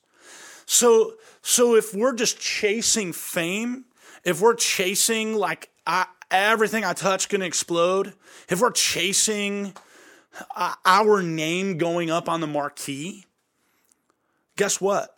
So, 0.65 1.13
so 1.41 1.75
if 1.75 1.95
we're 1.95 2.13
just 2.13 2.39
chasing 2.39 3.13
fame, 3.13 3.85
if 4.23 4.41
we're 4.41 4.55
chasing 4.55 5.33
like 5.33 5.69
I, 5.87 6.05
everything 6.29 6.83
I 6.83 6.93
touch 6.93 7.29
can 7.29 7.41
explode, 7.41 8.13
if 8.49 8.61
we're 8.61 8.71
chasing 8.71 9.73
uh, 10.55 10.73
our 10.85 11.23
name 11.23 11.77
going 11.77 12.11
up 12.11 12.29
on 12.29 12.41
the 12.41 12.47
marquee, 12.47 13.25
guess 14.55 14.79
what? 14.79 15.17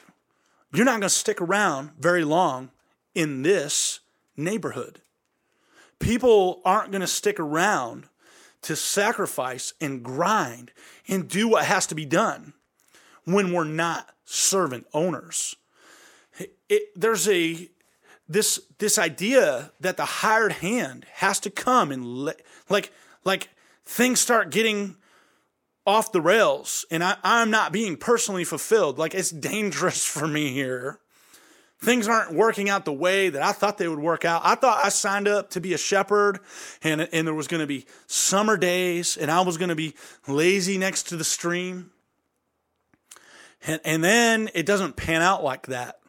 You're 0.72 0.86
not 0.86 0.92
going 0.92 1.02
to 1.02 1.10
stick 1.10 1.42
around 1.42 1.92
very 2.00 2.24
long 2.24 2.70
in 3.16 3.42
this 3.42 4.00
neighborhood. 4.38 5.02
People 6.00 6.62
aren't 6.65 6.91
going 6.91 7.01
to 7.01 7.08
stick 7.08 7.39
around 7.39 8.06
to 8.62 8.75
sacrifice 8.75 9.74
and 9.79 10.03
grind 10.03 10.72
and 11.08 11.27
do 11.27 11.48
what 11.48 11.65
has 11.65 11.88
to 11.88 11.96
be 11.96 12.06
done 12.06 12.53
when 13.25 13.53
we're 13.53 13.63
not 13.63 14.10
servant 14.25 14.86
owners. 14.94 15.56
It, 16.38 16.58
it, 16.68 16.84
there's 16.96 17.27
a 17.27 17.70
this 18.27 18.62
this 18.77 18.98
idea 18.98 19.72
that 19.79 19.98
the 19.98 20.06
hired 20.06 20.53
hand 20.53 21.06
has 21.15 21.39
to 21.41 21.50
come 21.50 21.91
and 21.91 22.06
le- 22.06 22.36
like 22.70 22.91
like 23.24 23.50
things 23.86 24.20
start 24.20 24.51
getting 24.51 24.96
off 25.86 26.12
the 26.12 26.22
rails 26.22 26.86
and 26.91 27.03
I, 27.03 27.18
I'm 27.24 27.50
not 27.50 27.72
being 27.72 27.98
personally 27.98 28.44
fulfilled. 28.44 29.00
Like 29.00 29.15
it's 29.15 29.32
dangerous 29.32 30.06
for 30.06 30.27
me 30.27 30.51
here. 30.53 31.00
Things 31.82 32.10
aren't 32.10 32.34
working 32.34 32.70
out 32.70 32.84
the 32.84 32.94
way 32.94 33.30
that 33.30 33.42
I 33.42 33.54
thought 33.54 33.78
they 33.78 33.88
would 33.88 34.00
work 34.00 34.26
out. 34.26 34.42
I 34.44 34.56
thought 34.56 34.84
I 34.84 34.90
signed 34.90 35.30
up 35.30 35.52
to 35.52 35.62
be 35.62 35.74
a 35.74 35.78
shepherd 35.78 36.40
and, 36.84 37.08
and 37.14 37.26
there 37.26 37.34
was 37.34 37.48
going 37.48 37.62
to 37.62 37.68
be 37.68 37.86
summer 38.06 38.58
days 38.58 39.16
and 39.16 39.32
I 39.32 39.42
was 39.42 39.58
going 39.58 39.70
to 39.70 39.76
be 39.76 39.96
lazy 40.28 40.78
next 40.78 41.04
to 41.10 41.16
the 41.16 41.24
stream. 41.24 41.92
And, 43.66 43.80
and 43.86 44.04
then 44.04 44.50
it 44.54 44.66
doesn't 44.66 44.98
pan 44.98 45.22
out 45.22 45.42
like 45.42 45.68
that. 45.68 46.00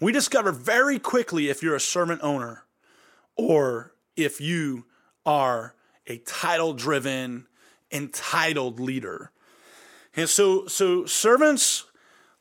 We 0.00 0.12
discover 0.12 0.52
very 0.52 1.00
quickly 1.00 1.48
if 1.48 1.64
you're 1.64 1.74
a 1.74 1.80
servant 1.80 2.20
owner 2.22 2.64
or 3.34 3.92
if 4.14 4.40
you 4.40 4.84
are 5.24 5.74
a 6.06 6.18
title 6.18 6.74
driven, 6.74 7.46
entitled 7.90 8.78
leader. 8.78 9.32
And 10.14 10.28
so, 10.28 10.66
so 10.66 11.06
servants, 11.06 11.85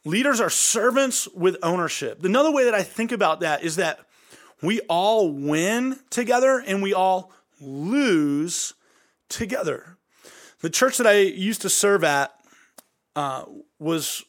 leaders 0.06 0.40
are 0.40 0.50
servants 0.50 1.28
with 1.30 1.58
ownership. 1.62 2.24
Another 2.24 2.52
way 2.52 2.64
that 2.66 2.74
I 2.74 2.84
think 2.84 3.12
about 3.12 3.42
that 3.42 3.64
is 3.64 3.76
that 3.76 4.00
we 4.62 4.80
all 4.82 5.32
win 5.32 6.00
together 6.10 6.64
and 6.66 6.82
we 6.82 6.94
all 6.94 7.34
lose 7.60 8.74
together. 9.28 9.98
The 10.62 10.70
church 10.70 10.98
that 10.98 11.08
I 11.08 11.20
used 11.20 11.62
to 11.64 11.70
serve 11.70 12.04
at 12.04 12.34
uh, 13.16 13.46
was 13.80 14.24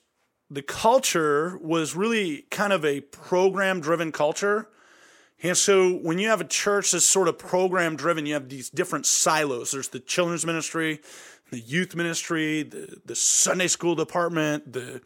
the 0.51 0.63
culture 0.63 1.59
was 1.59 1.95
really 1.95 2.47
kind 2.51 2.73
of 2.73 2.85
a 2.85 3.01
program 3.01 3.81
driven 3.81 4.13
culture. 4.13 4.69
And 5.43 5.57
so 5.57 5.93
when 5.93 6.19
you 6.19 6.29
have 6.29 6.41
a 6.41 6.47
church 6.47 6.93
that's 6.93 7.05
sort 7.05 7.29
of 7.29 7.39
program 7.39 7.97
driven, 7.97 8.27
you 8.27 8.35
have 8.35 8.49
these 8.49 8.71
different 8.71 9.07
silos. 9.07 9.73
There's 9.73 9.89
the 9.89 10.01
children's 10.01 10.47
ministry, 10.47 11.01
the 11.51 11.61
youth 11.61 11.95
ministry, 11.95 12.63
the, 12.63 12.97
the 13.05 13.15
Sunday 13.15 13.69
school 13.69 13.95
department, 13.95 14.73
the 14.73 15.03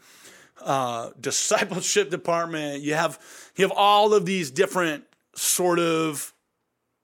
uh, 0.63 1.11
discipleship 1.21 2.11
department. 2.11 2.83
You 2.83 2.95
have 2.95 3.19
you 3.57 3.65
have 3.65 3.73
all 3.77 4.15
of 4.15 4.27
these 4.27 4.51
different 4.51 5.05
sort 5.35 5.79
of 5.79 6.33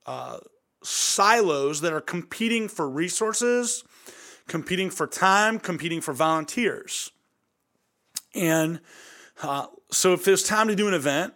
uh, 0.06 0.38
silos 0.82 1.80
that 1.80 1.92
are 1.92 2.00
competing 2.00 2.68
for 2.68 2.88
resources, 2.88 3.84
competing 4.46 4.90
for 4.90 5.06
time, 5.06 5.58
competing 5.58 6.00
for 6.00 6.12
volunteers. 6.12 7.10
And 8.34 8.80
uh, 9.42 9.66
so 9.90 10.12
if 10.12 10.24
there's 10.24 10.42
time 10.42 10.68
to 10.68 10.76
do 10.76 10.88
an 10.88 10.94
event, 10.94 11.34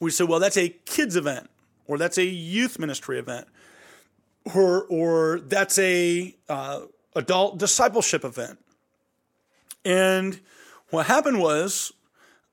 we 0.00 0.10
say, 0.10 0.24
well, 0.24 0.40
that's 0.40 0.56
a 0.56 0.68
kids 0.68 1.16
event, 1.16 1.48
or 1.86 1.98
that's 1.98 2.18
a 2.18 2.24
youth 2.24 2.78
ministry 2.78 3.18
event, 3.18 3.46
or 4.54 4.84
or 4.84 5.40
that's 5.40 5.78
a 5.78 6.34
uh, 6.48 6.80
adult 7.14 7.58
discipleship 7.58 8.24
event. 8.24 8.58
And 9.84 10.40
what 10.92 11.06
happened 11.06 11.40
was 11.40 11.92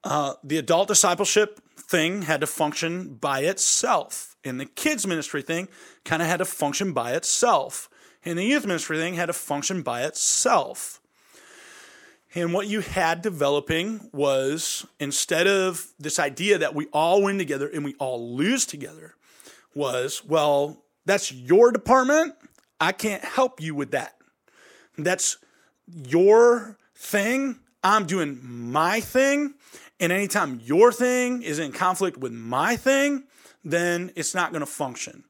uh, 0.03 0.33
the 0.43 0.57
adult 0.57 0.87
discipleship 0.87 1.59
thing 1.77 2.23
had 2.23 2.39
to 2.39 2.47
function 2.47 3.15
by 3.15 3.41
itself, 3.41 4.37
and 4.43 4.59
the 4.59 4.65
kids 4.65 5.05
ministry 5.05 5.41
thing 5.41 5.67
kind 6.05 6.21
of 6.21 6.27
had 6.27 6.37
to 6.37 6.45
function 6.45 6.93
by 6.93 7.13
itself, 7.13 7.89
and 8.23 8.39
the 8.39 8.45
youth 8.45 8.65
ministry 8.65 8.97
thing 8.97 9.15
had 9.15 9.25
to 9.25 9.33
function 9.33 9.81
by 9.81 10.03
itself. 10.03 11.01
And 12.33 12.53
what 12.53 12.67
you 12.67 12.79
had 12.79 13.21
developing 13.21 14.09
was 14.13 14.85
instead 14.99 15.47
of 15.47 15.87
this 15.99 16.19
idea 16.19 16.59
that 16.59 16.75
we 16.75 16.85
all 16.93 17.23
win 17.23 17.37
together 17.37 17.67
and 17.67 17.83
we 17.83 17.95
all 17.95 18.35
lose 18.35 18.65
together, 18.65 19.15
was, 19.75 20.23
well, 20.23 20.83
that's 21.05 21.31
your 21.31 21.71
department. 21.71 22.35
I 22.79 22.91
can't 22.91 23.23
help 23.23 23.59
you 23.59 23.75
with 23.75 23.91
that. 23.91 24.15
That's 24.97 25.37
your 25.87 26.77
thing. 26.95 27.59
I'm 27.83 28.05
doing 28.05 28.39
my 28.41 28.99
thing. 28.99 29.55
And 29.99 30.11
anytime 30.11 30.59
your 30.63 30.91
thing 30.91 31.41
is 31.41 31.59
in 31.59 31.71
conflict 31.71 32.17
with 32.17 32.31
my 32.31 32.75
thing, 32.75 33.25
then 33.63 34.11
it's 34.15 34.33
not 34.33 34.51
going 34.51 34.61
to 34.61 34.65
function. 34.65 35.25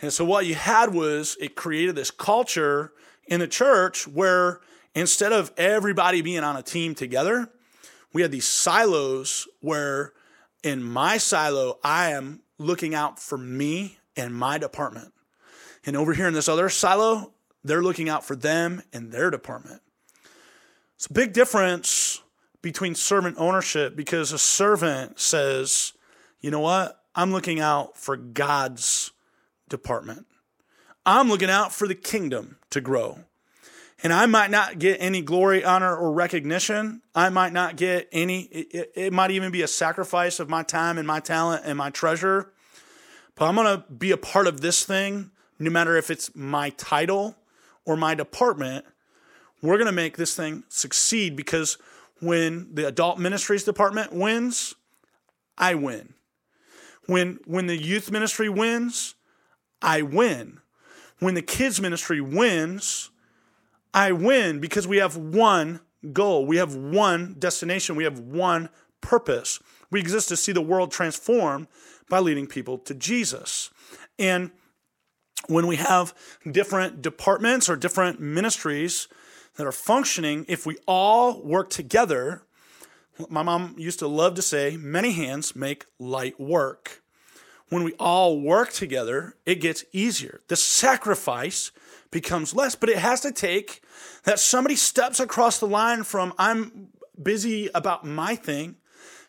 And 0.00 0.12
so 0.12 0.24
what 0.24 0.46
you 0.46 0.54
had 0.54 0.92
was 0.92 1.36
it 1.40 1.56
created 1.56 1.94
this 1.94 2.10
culture 2.10 2.92
in 3.26 3.40
the 3.40 3.48
church 3.48 4.06
where 4.06 4.60
instead 4.94 5.32
of 5.32 5.52
everybody 5.56 6.20
being 6.20 6.44
on 6.44 6.56
a 6.56 6.62
team 6.62 6.94
together, 6.94 7.48
we 8.12 8.22
had 8.22 8.30
these 8.30 8.46
silos 8.46 9.48
where 9.60 10.12
in 10.62 10.82
my 10.82 11.18
silo, 11.18 11.78
I 11.82 12.10
am 12.10 12.40
looking 12.58 12.94
out 12.94 13.18
for 13.18 13.38
me 13.38 13.98
and 14.16 14.34
my 14.34 14.58
department. 14.58 15.12
And 15.86 15.96
over 15.96 16.14
here 16.14 16.28
in 16.28 16.34
this 16.34 16.48
other 16.48 16.68
silo, 16.68 17.32
they're 17.62 17.82
looking 17.82 18.08
out 18.08 18.24
for 18.24 18.36
them 18.36 18.82
and 18.92 19.12
their 19.12 19.30
department. 19.30 19.82
It's 21.04 21.10
a 21.10 21.12
big 21.12 21.34
difference 21.34 22.22
between 22.62 22.94
servant 22.94 23.36
ownership 23.38 23.94
because 23.94 24.32
a 24.32 24.38
servant 24.38 25.20
says, 25.20 25.92
you 26.40 26.50
know 26.50 26.60
what? 26.60 26.98
I'm 27.14 27.30
looking 27.30 27.60
out 27.60 27.98
for 27.98 28.16
God's 28.16 29.12
department. 29.68 30.24
I'm 31.04 31.28
looking 31.28 31.50
out 31.50 31.74
for 31.74 31.86
the 31.86 31.94
kingdom 31.94 32.56
to 32.70 32.80
grow. 32.80 33.18
And 34.02 34.14
I 34.14 34.24
might 34.24 34.50
not 34.50 34.78
get 34.78 34.96
any 34.98 35.20
glory, 35.20 35.62
honor, 35.62 35.94
or 35.94 36.10
recognition. 36.10 37.02
I 37.14 37.28
might 37.28 37.52
not 37.52 37.76
get 37.76 38.08
any, 38.10 38.44
it, 38.44 38.92
it 38.94 39.12
might 39.12 39.30
even 39.30 39.52
be 39.52 39.60
a 39.60 39.68
sacrifice 39.68 40.40
of 40.40 40.48
my 40.48 40.62
time 40.62 40.96
and 40.96 41.06
my 41.06 41.20
talent 41.20 41.64
and 41.66 41.76
my 41.76 41.90
treasure. 41.90 42.50
But 43.34 43.44
I'm 43.44 43.56
going 43.56 43.76
to 43.76 43.84
be 43.92 44.10
a 44.10 44.16
part 44.16 44.46
of 44.46 44.62
this 44.62 44.86
thing, 44.86 45.32
no 45.58 45.70
matter 45.70 45.98
if 45.98 46.10
it's 46.10 46.34
my 46.34 46.70
title 46.70 47.36
or 47.84 47.94
my 47.94 48.14
department. 48.14 48.86
We're 49.64 49.78
going 49.78 49.86
to 49.86 49.92
make 49.92 50.18
this 50.18 50.36
thing 50.36 50.62
succeed 50.68 51.36
because 51.36 51.78
when 52.20 52.74
the 52.74 52.86
adult 52.86 53.18
ministries 53.18 53.64
department 53.64 54.12
wins, 54.12 54.74
I 55.56 55.74
win. 55.74 56.12
When, 57.06 57.38
when 57.46 57.66
the 57.66 57.76
youth 57.76 58.10
ministry 58.10 58.50
wins, 58.50 59.14
I 59.80 60.02
win. 60.02 60.60
When 61.18 61.32
the 61.32 61.40
kids 61.40 61.80
ministry 61.80 62.20
wins, 62.20 63.10
I 63.94 64.12
win 64.12 64.60
because 64.60 64.86
we 64.86 64.98
have 64.98 65.16
one 65.16 65.80
goal. 66.12 66.44
We 66.44 66.58
have 66.58 66.76
one 66.76 67.36
destination. 67.38 67.96
We 67.96 68.04
have 68.04 68.18
one 68.18 68.68
purpose. 69.00 69.60
We 69.90 69.98
exist 69.98 70.28
to 70.28 70.36
see 70.36 70.52
the 70.52 70.60
world 70.60 70.92
transformed 70.92 71.68
by 72.10 72.18
leading 72.18 72.48
people 72.48 72.76
to 72.80 72.94
Jesus. 72.94 73.70
And 74.18 74.50
when 75.46 75.66
we 75.66 75.76
have 75.76 76.12
different 76.50 77.00
departments 77.00 77.70
or 77.70 77.76
different 77.76 78.20
ministries 78.20 79.08
that 79.56 79.66
are 79.66 79.72
functioning, 79.72 80.44
if 80.48 80.66
we 80.66 80.76
all 80.86 81.42
work 81.42 81.70
together, 81.70 82.42
My 83.30 83.42
mom 83.42 83.76
used 83.78 84.00
to 84.00 84.08
love 84.08 84.34
to 84.34 84.42
say, 84.42 84.76
many 84.76 85.12
hands 85.12 85.54
make 85.54 85.86
light 85.98 86.40
work. 86.40 87.02
When 87.68 87.84
we 87.84 87.92
all 87.92 88.40
work 88.40 88.72
together, 88.72 89.36
it 89.46 89.56
gets 89.60 89.84
easier. 89.92 90.40
The 90.48 90.56
sacrifice 90.56 91.70
becomes 92.10 92.54
less, 92.54 92.74
but 92.74 92.88
it 92.88 92.98
has 92.98 93.20
to 93.20 93.32
take 93.32 93.82
that 94.24 94.38
somebody 94.38 94.76
steps 94.76 95.20
across 95.20 95.58
the 95.58 95.66
line 95.66 96.02
from 96.02 96.32
I'm 96.38 96.88
busy 97.20 97.70
about 97.74 98.04
my 98.04 98.34
thing 98.34 98.76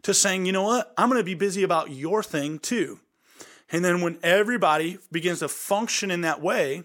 to 0.02 0.14
saying, 0.14 0.46
you 0.46 0.52
know 0.52 0.64
what, 0.64 0.94
I'm 0.98 1.10
going 1.10 1.22
to 1.22 1.26
be 1.26 1.36
busy 1.36 1.64
about 1.64 1.92
your 1.92 2.22
thing 2.22 2.60
too. 2.60 3.00
And 3.72 3.84
then 3.84 4.02
when 4.02 4.20
everybody 4.22 5.00
begins 5.12 5.40
to 5.40 5.48
function 5.48 6.12
in 6.12 6.22
that 6.22 6.42
way, 6.42 6.84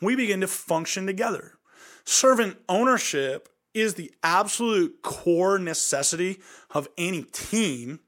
we 0.00 0.16
begin 0.16 0.40
to 0.40 0.46
function 0.46 1.06
together. 1.06 1.54
Servant 2.04 2.56
ownership 2.68 3.48
is 3.74 3.94
the 3.94 4.12
absolute 4.22 5.02
core 5.02 5.58
necessity 5.58 6.40
of 6.70 6.88
any 6.98 7.22
team 7.22 8.00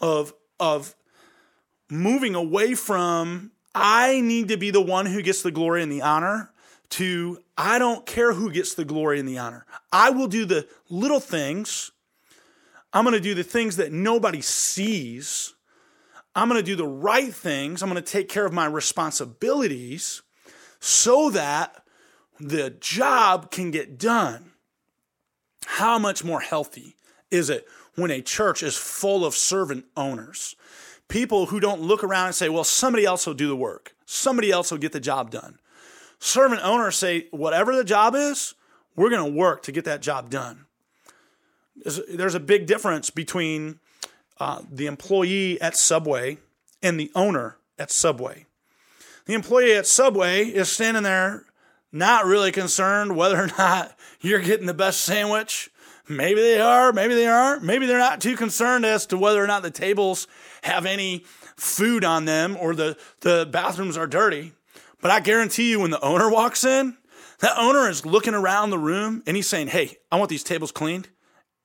of, 0.00 0.34
of 0.60 0.94
moving 1.90 2.34
away 2.34 2.74
from 2.74 3.52
I 3.74 4.20
need 4.22 4.48
to 4.48 4.56
be 4.56 4.70
the 4.70 4.80
one 4.80 5.06
who 5.06 5.20
gets 5.20 5.42
the 5.42 5.50
glory 5.50 5.82
and 5.82 5.92
the 5.92 6.02
honor 6.02 6.50
to 6.90 7.42
I 7.58 7.78
don't 7.78 8.06
care 8.06 8.32
who 8.32 8.50
gets 8.50 8.74
the 8.74 8.84
glory 8.84 9.18
and 9.20 9.28
the 9.28 9.38
honor. 9.38 9.66
I 9.92 10.10
will 10.10 10.28
do 10.28 10.44
the 10.44 10.66
little 10.88 11.20
things. 11.20 11.90
I'm 12.92 13.04
going 13.04 13.14
to 13.14 13.20
do 13.20 13.34
the 13.34 13.44
things 13.44 13.76
that 13.76 13.92
nobody 13.92 14.40
sees. 14.40 15.54
I'm 16.34 16.48
going 16.48 16.60
to 16.60 16.64
do 16.64 16.76
the 16.76 16.86
right 16.86 17.32
things. 17.34 17.82
I'm 17.82 17.90
going 17.90 18.02
to 18.02 18.10
take 18.10 18.28
care 18.28 18.46
of 18.46 18.52
my 18.52 18.66
responsibilities 18.66 20.22
so 20.80 21.30
that 21.30 21.82
the 22.38 22.70
job 22.70 23.50
can 23.50 23.70
get 23.70 23.98
done. 23.98 24.52
How 25.66 25.98
much 25.98 26.24
more 26.24 26.40
healthy 26.40 26.96
is 27.30 27.50
it 27.50 27.66
when 27.96 28.10
a 28.10 28.22
church 28.22 28.62
is 28.62 28.76
full 28.76 29.24
of 29.24 29.34
servant 29.34 29.84
owners? 29.96 30.54
People 31.08 31.46
who 31.46 31.60
don't 31.60 31.80
look 31.80 32.04
around 32.04 32.26
and 32.26 32.34
say, 32.34 32.48
well, 32.48 32.64
somebody 32.64 33.04
else 33.04 33.26
will 33.26 33.34
do 33.34 33.48
the 33.48 33.56
work, 33.56 33.94
somebody 34.04 34.50
else 34.50 34.70
will 34.70 34.78
get 34.78 34.92
the 34.92 35.00
job 35.00 35.30
done 35.30 35.58
servant 36.18 36.60
owners 36.64 36.96
say, 36.96 37.28
whatever 37.30 37.74
the 37.74 37.84
job 37.84 38.14
is, 38.14 38.54
we're 38.94 39.10
going 39.10 39.32
to 39.32 39.38
work 39.38 39.62
to 39.62 39.72
get 39.72 39.84
that 39.84 40.02
job 40.02 40.30
done. 40.30 40.66
There's 42.08 42.34
a 42.34 42.40
big 42.40 42.66
difference 42.66 43.10
between 43.10 43.80
uh, 44.40 44.62
the 44.70 44.86
employee 44.86 45.60
at 45.60 45.76
Subway 45.76 46.38
and 46.82 46.98
the 46.98 47.10
owner 47.14 47.58
at 47.78 47.90
Subway. 47.90 48.46
The 49.26 49.34
employee 49.34 49.74
at 49.74 49.86
Subway 49.86 50.46
is 50.46 50.70
standing 50.70 51.02
there 51.02 51.44
not 51.92 52.26
really 52.26 52.52
concerned 52.52 53.16
whether 53.16 53.42
or 53.42 53.46
not 53.58 53.96
you're 54.20 54.40
getting 54.40 54.66
the 54.66 54.74
best 54.74 55.00
sandwich. 55.00 55.70
Maybe 56.08 56.40
they 56.40 56.60
are, 56.60 56.92
maybe 56.92 57.14
they 57.14 57.26
aren't. 57.26 57.64
Maybe 57.64 57.86
they're 57.86 57.98
not 57.98 58.20
too 58.20 58.36
concerned 58.36 58.84
as 58.84 59.06
to 59.06 59.18
whether 59.18 59.42
or 59.42 59.46
not 59.46 59.62
the 59.62 59.70
tables 59.70 60.28
have 60.62 60.86
any 60.86 61.24
food 61.56 62.04
on 62.04 62.26
them 62.26 62.56
or 62.60 62.74
the, 62.74 62.96
the 63.20 63.48
bathrooms 63.50 63.96
are 63.96 64.06
dirty. 64.06 64.52
But 65.00 65.10
I 65.10 65.20
guarantee 65.20 65.70
you, 65.70 65.80
when 65.80 65.90
the 65.90 66.00
owner 66.00 66.30
walks 66.30 66.64
in, 66.64 66.96
that 67.40 67.58
owner 67.58 67.88
is 67.88 68.06
looking 68.06 68.34
around 68.34 68.70
the 68.70 68.78
room 68.78 69.22
and 69.26 69.36
he's 69.36 69.48
saying, 69.48 69.68
Hey, 69.68 69.96
I 70.10 70.16
want 70.16 70.30
these 70.30 70.44
tables 70.44 70.72
cleaned. 70.72 71.08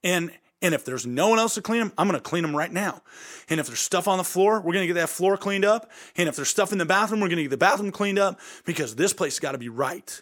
And 0.03 0.31
and 0.61 0.75
if 0.75 0.85
there's 0.85 1.05
no 1.07 1.29
one 1.29 1.39
else 1.39 1.55
to 1.55 1.61
clean 1.61 1.79
them, 1.79 1.91
I'm 1.97 2.07
going 2.07 2.19
to 2.19 2.23
clean 2.23 2.43
them 2.43 2.55
right 2.55 2.71
now. 2.71 3.01
And 3.49 3.59
if 3.59 3.67
there's 3.67 3.79
stuff 3.79 4.07
on 4.07 4.17
the 4.17 4.23
floor, 4.23 4.59
we're 4.59 4.73
going 4.73 4.83
to 4.83 4.93
get 4.93 4.99
that 4.99 5.09
floor 5.09 5.37
cleaned 5.37 5.65
up. 5.65 5.89
And 6.15 6.29
if 6.29 6.35
there's 6.35 6.49
stuff 6.49 6.71
in 6.71 6.77
the 6.77 6.85
bathroom, 6.85 7.19
we're 7.19 7.29
going 7.29 7.37
to 7.37 7.43
get 7.43 7.49
the 7.49 7.57
bathroom 7.57 7.91
cleaned 7.91 8.19
up 8.19 8.39
because 8.65 8.95
this 8.95 9.11
place 9.11 9.39
got 9.39 9.53
to 9.53 9.57
be 9.57 9.69
right. 9.69 10.21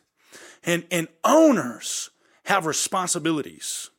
And 0.63 0.85
and 0.91 1.07
owners 1.23 2.09
have 2.45 2.65
responsibilities. 2.65 3.89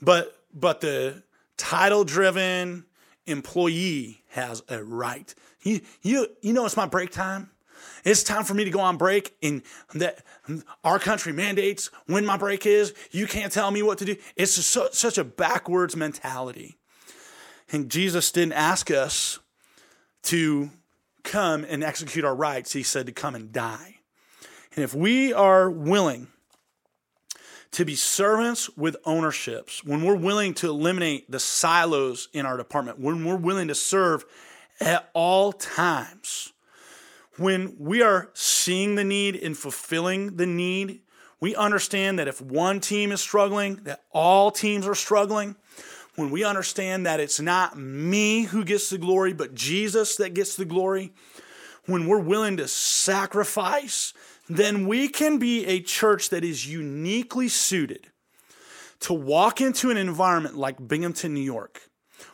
But 0.00 0.36
but 0.52 0.80
the 0.80 1.22
title 1.56 2.04
driven 2.04 2.84
employee 3.26 4.22
has 4.28 4.62
a 4.68 4.82
right. 4.82 5.34
You 5.62 5.80
you 6.02 6.26
you 6.40 6.52
know 6.52 6.66
it's 6.66 6.76
my 6.76 6.86
break 6.86 7.10
time. 7.10 7.51
It's 8.04 8.22
time 8.22 8.44
for 8.44 8.54
me 8.54 8.64
to 8.64 8.70
go 8.70 8.80
on 8.80 8.96
break 8.96 9.36
and 9.42 9.62
that 9.94 10.24
our 10.82 10.98
country 10.98 11.32
mandates 11.32 11.90
when 12.06 12.26
my 12.26 12.36
break 12.36 12.66
is. 12.66 12.94
You 13.10 13.26
can't 13.26 13.52
tell 13.52 13.70
me 13.70 13.82
what 13.82 13.98
to 13.98 14.04
do. 14.04 14.16
It's 14.36 14.52
so, 14.52 14.88
such 14.92 15.18
a 15.18 15.24
backwards 15.24 15.96
mentality. 15.96 16.78
And 17.70 17.90
Jesus 17.90 18.32
didn't 18.32 18.54
ask 18.54 18.90
us 18.90 19.38
to 20.24 20.70
come 21.22 21.64
and 21.64 21.82
execute 21.82 22.24
our 22.24 22.34
rights. 22.34 22.72
He 22.72 22.82
said 22.82 23.06
to 23.06 23.12
come 23.12 23.34
and 23.34 23.52
die. 23.52 23.96
And 24.74 24.84
if 24.84 24.94
we 24.94 25.32
are 25.32 25.70
willing 25.70 26.28
to 27.72 27.84
be 27.84 27.94
servants 27.94 28.68
with 28.76 28.96
ownerships, 29.04 29.82
when 29.84 30.02
we're 30.02 30.16
willing 30.16 30.54
to 30.54 30.68
eliminate 30.68 31.30
the 31.30 31.40
silos 31.40 32.28
in 32.32 32.46
our 32.46 32.56
department, 32.56 33.00
when 33.00 33.24
we're 33.24 33.36
willing 33.36 33.68
to 33.68 33.74
serve 33.74 34.24
at 34.80 35.10
all 35.14 35.52
times, 35.52 36.52
when 37.36 37.76
we 37.78 38.02
are 38.02 38.30
seeing 38.34 38.94
the 38.94 39.04
need 39.04 39.36
and 39.36 39.56
fulfilling 39.56 40.36
the 40.36 40.46
need, 40.46 41.00
we 41.40 41.54
understand 41.54 42.18
that 42.18 42.28
if 42.28 42.40
one 42.40 42.80
team 42.80 43.10
is 43.10 43.20
struggling, 43.20 43.76
that 43.84 44.02
all 44.12 44.50
teams 44.50 44.86
are 44.86 44.94
struggling. 44.94 45.56
When 46.14 46.30
we 46.30 46.44
understand 46.44 47.06
that 47.06 47.20
it's 47.20 47.40
not 47.40 47.76
me 47.76 48.42
who 48.42 48.64
gets 48.64 48.90
the 48.90 48.98
glory, 48.98 49.32
but 49.32 49.54
Jesus 49.54 50.16
that 50.16 50.34
gets 50.34 50.56
the 50.56 50.66
glory, 50.66 51.12
when 51.86 52.06
we're 52.06 52.20
willing 52.20 52.58
to 52.58 52.68
sacrifice, 52.68 54.12
then 54.48 54.86
we 54.86 55.08
can 55.08 55.38
be 55.38 55.66
a 55.66 55.80
church 55.80 56.28
that 56.30 56.44
is 56.44 56.66
uniquely 56.66 57.48
suited 57.48 58.08
to 59.00 59.14
walk 59.14 59.60
into 59.60 59.90
an 59.90 59.96
environment 59.96 60.56
like 60.56 60.86
Binghamton, 60.86 61.34
New 61.34 61.40
York, 61.40 61.88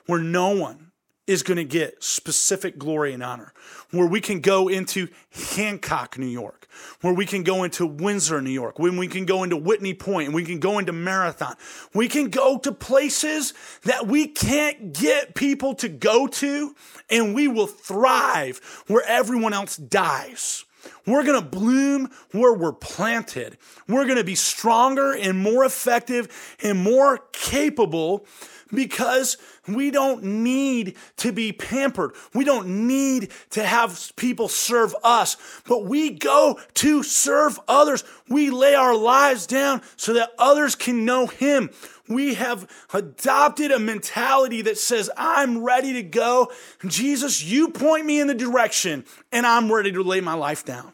where 0.07 0.21
no 0.21 0.55
one 0.55 0.88
is 1.29 1.43
going 1.43 1.59
to 1.59 1.65
get 1.65 2.03
specific 2.03 2.79
glory 2.79 3.13
and 3.13 3.23
honor. 3.23 3.53
Where 3.91 4.07
we 4.07 4.21
can 4.21 4.41
go 4.41 4.69
into 4.69 5.09
Hancock, 5.55 6.19
New 6.19 6.27
York, 6.27 6.67
where 7.03 7.13
we 7.13 7.27
can 7.27 7.43
go 7.43 7.65
into 7.65 7.87
Windsor, 7.87 8.41
New 8.41 8.51
York, 8.51 8.79
when 8.79 8.97
we 8.97 9.09
can 9.09 9.27
go 9.27 9.43
into 9.45 9.57
Whitney 9.57 9.95
Point, 9.95 10.27
and 10.27 10.35
we 10.35 10.45
can 10.45 10.59
go 10.59 10.79
into 10.79 10.93
Marathon. 10.93 11.55
We 11.95 12.09
can 12.09 12.31
go 12.31 12.59
to 12.59 12.73
places 12.73 13.53
that 13.85 14.07
we 14.07 14.27
can't 14.27 14.93
get 14.95 15.35
people 15.35 15.75
to 15.77 15.89
go 15.89 16.27
to, 16.27 16.75
and 17.11 17.35
we 17.35 17.47
will 17.47 17.67
thrive 17.67 18.85
where 18.87 19.05
everyone 19.07 19.53
else 19.53 19.77
dies. 19.77 20.65
We're 21.07 21.25
going 21.25 21.43
to 21.43 21.47
bloom 21.47 22.11
where 22.33 22.55
we're 22.55 22.73
planted. 22.73 23.59
We're 23.87 24.05
going 24.05 24.19
to 24.19 24.25
be 24.25 24.35
stronger 24.35 25.13
and 25.13 25.39
more 25.39 25.65
effective 25.65 26.57
and 26.63 26.83
more 26.83 27.19
capable 27.33 28.27
because 28.73 29.37
we 29.67 29.91
don't 29.91 30.23
need 30.23 30.97
to 31.19 31.33
be 31.33 31.53
pampered. 31.53 32.13
We 32.35 32.45
don't 32.45 32.87
need 32.87 33.31
to 33.51 33.65
have 33.65 34.13
people 34.17 34.49
serve 34.49 34.95
us, 35.03 35.37
but 35.67 35.85
we 35.85 36.11
go 36.11 36.61
to 36.75 37.03
serve 37.03 37.59
others. 37.69 38.05
We 38.29 38.51
lay 38.51 38.75
our 38.75 38.97
lives 38.97 39.47
down 39.47 39.83
so 39.97 40.15
that 40.15 40.33
others 40.39 40.75
can 40.75 41.05
know 41.05 41.27
Him. 41.27 41.71
We 42.09 42.35
have 42.35 42.71
adopted 42.93 43.71
a 43.71 43.79
mentality 43.79 44.63
that 44.63 44.79
says, 44.79 45.11
I'm 45.17 45.63
ready 45.63 45.95
to 45.95 46.03
go. 46.03 46.51
Jesus, 46.87 47.43
you 47.43 47.69
point 47.69 48.07
me 48.07 48.21
in 48.21 48.27
the 48.27 48.35
direction 48.35 49.05
and 49.31 49.47
I'm 49.47 49.71
ready 49.71 49.93
to 49.93 50.03
lay 50.03 50.21
my 50.21 50.35
life 50.35 50.65
down. 50.65 50.93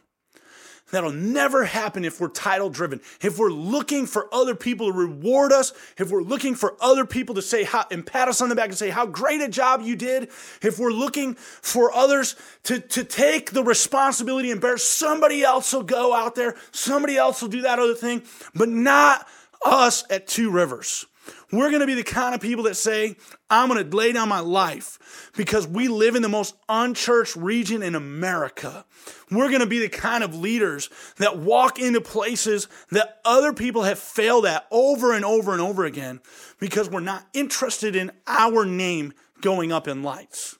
That'll 0.95 1.13
never 1.13 1.65
happen 1.65 2.05
if 2.05 2.21
we're 2.21 2.29
title 2.29 2.71
driven. 2.71 3.01
If 3.21 3.39
we're 3.39 3.51
looking 3.51 4.07
for 4.07 4.33
other 4.33 4.55
people 4.55 4.93
to 4.93 4.97
reward 4.97 5.53
us, 5.53 5.73
if 5.99 6.11
we're 6.11 6.23
looking 6.23 6.55
for 6.55 6.77
other 6.81 7.05
people 7.05 7.35
to 7.35 7.43
say 7.43 7.65
how, 7.65 7.85
and 7.91 8.07
pat 8.07 8.29
us 8.29 8.41
on 8.41 8.49
the 8.49 8.55
back 8.55 8.69
and 8.69 8.79
say 8.79 8.91
how 8.91 9.07
great 9.07 9.41
a 9.41 9.49
job 9.49 9.83
you 9.83 9.97
did, 9.97 10.25
if 10.63 10.79
we're 10.79 10.93
looking 10.93 11.35
for 11.35 11.93
others 11.93 12.37
to, 12.65 12.79
to 12.79 13.05
take 13.05 13.51
the 13.51 13.65
responsibility 13.65 14.51
and 14.51 14.61
bear, 14.61 14.79
somebody 14.79 15.43
else 15.43 15.73
will 15.73 15.83
go 15.83 16.15
out 16.15 16.35
there, 16.35 16.55
somebody 16.71 17.17
else 17.17 17.43
will 17.43 17.49
do 17.49 17.63
that 17.63 17.79
other 17.79 17.95
thing, 17.95 18.23
but 18.55 18.69
not 18.69 19.27
us 19.65 20.05
at 20.11 20.27
Two 20.27 20.51
Rivers. 20.51 21.07
We're 21.53 21.71
going 21.71 21.81
to 21.81 21.87
be 21.87 21.95
the 21.95 22.03
kind 22.03 22.35
of 22.35 22.41
people 22.41 22.65
that 22.65 22.77
say, 22.77 23.17
I'm 23.49 23.69
going 23.69 23.89
to 23.89 23.97
lay 23.97 24.13
down 24.13 24.29
my 24.29 24.41
life 24.41 25.31
because 25.37 25.67
we 25.67 25.89
live 25.89 26.15
in 26.17 26.23
the 26.23 26.29
most 26.29 26.57
unchurched 26.69 27.37
region 27.37 27.83
in 27.83 27.95
America. 27.95 28.85
We're 29.31 29.49
going 29.49 29.61
to 29.61 29.67
be 29.67 29.79
the 29.79 29.89
kind 29.89 30.25
of 30.25 30.35
leaders 30.35 30.91
that 31.19 31.39
walk 31.39 31.79
into 31.79 32.01
places 32.01 32.69
that 32.91 33.21
other 33.25 33.53
people 33.53 33.85
have 33.85 33.99
failed 33.99 34.47
at 34.47 34.67
over 34.71 35.13
and 35.13 35.25
over 35.25 35.53
and 35.53 35.61
over 35.61 35.85
again 35.85 36.21
because 36.59 36.91
we're 36.91 37.01
not 37.01 37.27
interested 37.33 37.95
in 37.95 38.11
our 38.27 38.65
name 38.65 39.13
going 39.41 39.73
up 39.73 39.87
in 39.87 40.03
lights. 40.03 40.57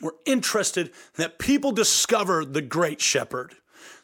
We're 0.00 0.12
interested 0.24 0.92
that 1.14 1.38
people 1.38 1.72
discover 1.72 2.44
the 2.44 2.62
great 2.62 3.00
shepherd, 3.00 3.54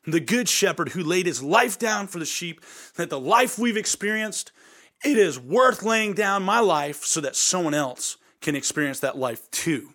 the 0.07 0.21
good 0.21 0.49
shepherd 0.49 0.91
who 0.91 1.03
laid 1.03 1.27
his 1.27 1.43
life 1.43 1.79
down 1.79 2.07
for 2.07 2.19
the 2.19 2.25
sheep, 2.25 2.63
that 2.97 3.11
the 3.11 3.21
life 3.21 3.59
we've 3.59 3.77
experienced 3.77 4.53
it 5.05 5.19
is 5.19 5.39
worth 5.39 5.83
laying 5.83 6.15
down 6.15 6.43
my 6.43 6.61
life 6.61 7.05
so 7.05 7.21
that 7.21 7.37
someone 7.37 7.75
else 7.75 8.17
can 8.41 8.55
experience 8.55 9.01
that 9.01 9.19
life 9.19 9.51
too. 9.51 9.95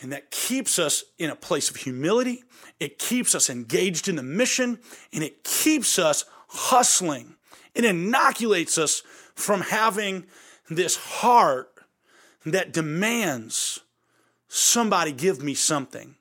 And 0.00 0.12
that 0.12 0.30
keeps 0.30 0.78
us 0.78 1.04
in 1.18 1.30
a 1.30 1.36
place 1.36 1.70
of 1.70 1.76
humility. 1.76 2.44
It 2.80 2.98
keeps 2.98 3.34
us 3.34 3.48
engaged 3.48 4.08
in 4.08 4.16
the 4.16 4.22
mission 4.22 4.78
and 5.12 5.22
it 5.22 5.44
keeps 5.44 5.98
us 5.98 6.24
hustling. 6.48 7.36
It 7.74 7.84
inoculates 7.84 8.78
us 8.78 9.02
from 9.34 9.62
having 9.62 10.26
this 10.68 10.96
heart 10.96 11.70
that 12.44 12.72
demands 12.72 13.80
somebody 14.48 15.12
give 15.12 15.42
me 15.42 15.54
something. 15.54 16.16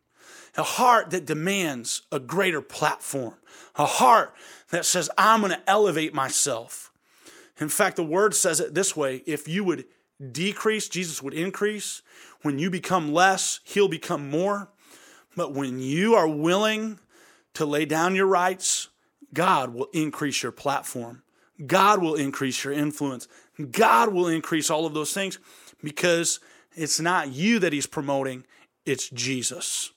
A 0.55 0.63
heart 0.63 1.09
that 1.09 1.25
demands 1.25 2.03
a 2.11 2.19
greater 2.19 2.61
platform. 2.61 3.35
A 3.75 3.85
heart 3.85 4.33
that 4.69 4.85
says, 4.85 5.09
I'm 5.17 5.41
going 5.41 5.51
to 5.51 5.69
elevate 5.69 6.13
myself. 6.13 6.91
In 7.59 7.69
fact, 7.69 7.95
the 7.95 8.03
word 8.03 8.33
says 8.35 8.59
it 8.59 8.73
this 8.73 8.95
way 8.95 9.23
if 9.25 9.47
you 9.47 9.63
would 9.63 9.85
decrease, 10.31 10.89
Jesus 10.89 11.21
would 11.21 11.33
increase. 11.33 12.01
When 12.41 12.59
you 12.59 12.69
become 12.69 13.13
less, 13.13 13.59
he'll 13.63 13.87
become 13.87 14.29
more. 14.29 14.69
But 15.35 15.53
when 15.53 15.79
you 15.79 16.15
are 16.15 16.27
willing 16.27 16.99
to 17.55 17.65
lay 17.65 17.85
down 17.85 18.15
your 18.15 18.27
rights, 18.27 18.89
God 19.33 19.73
will 19.73 19.87
increase 19.93 20.43
your 20.43 20.51
platform. 20.51 21.23
God 21.65 22.01
will 22.01 22.15
increase 22.15 22.63
your 22.63 22.73
influence. 22.73 23.27
God 23.71 24.13
will 24.13 24.27
increase 24.27 24.69
all 24.69 24.85
of 24.85 24.93
those 24.93 25.13
things 25.13 25.39
because 25.83 26.39
it's 26.75 26.99
not 26.99 27.31
you 27.31 27.59
that 27.59 27.73
he's 27.73 27.87
promoting, 27.87 28.43
it's 28.85 29.09
Jesus. 29.09 29.91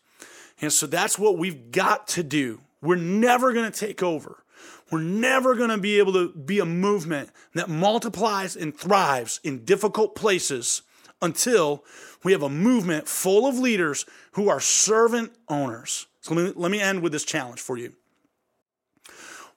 And 0.60 0.72
so 0.72 0.86
that's 0.86 1.18
what 1.18 1.38
we've 1.38 1.70
got 1.70 2.06
to 2.08 2.22
do. 2.22 2.60
We're 2.80 2.96
never 2.96 3.52
going 3.52 3.70
to 3.70 3.78
take 3.78 4.02
over. 4.02 4.42
We're 4.90 5.00
never 5.00 5.54
going 5.54 5.70
to 5.70 5.78
be 5.78 5.98
able 5.98 6.12
to 6.12 6.32
be 6.32 6.60
a 6.60 6.64
movement 6.64 7.30
that 7.54 7.68
multiplies 7.68 8.54
and 8.56 8.76
thrives 8.76 9.40
in 9.42 9.64
difficult 9.64 10.14
places 10.14 10.82
until 11.20 11.84
we 12.22 12.32
have 12.32 12.42
a 12.42 12.48
movement 12.48 13.08
full 13.08 13.46
of 13.46 13.58
leaders 13.58 14.06
who 14.32 14.48
are 14.48 14.60
servant 14.60 15.32
owners. 15.48 16.06
So 16.20 16.34
let 16.34 16.44
me, 16.44 16.52
let 16.54 16.70
me 16.70 16.80
end 16.80 17.02
with 17.02 17.12
this 17.12 17.24
challenge 17.24 17.60
for 17.60 17.76
you. 17.76 17.94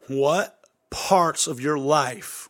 What 0.08 0.60
parts 0.90 1.46
of 1.48 1.60
your 1.60 1.78
life 1.78 2.50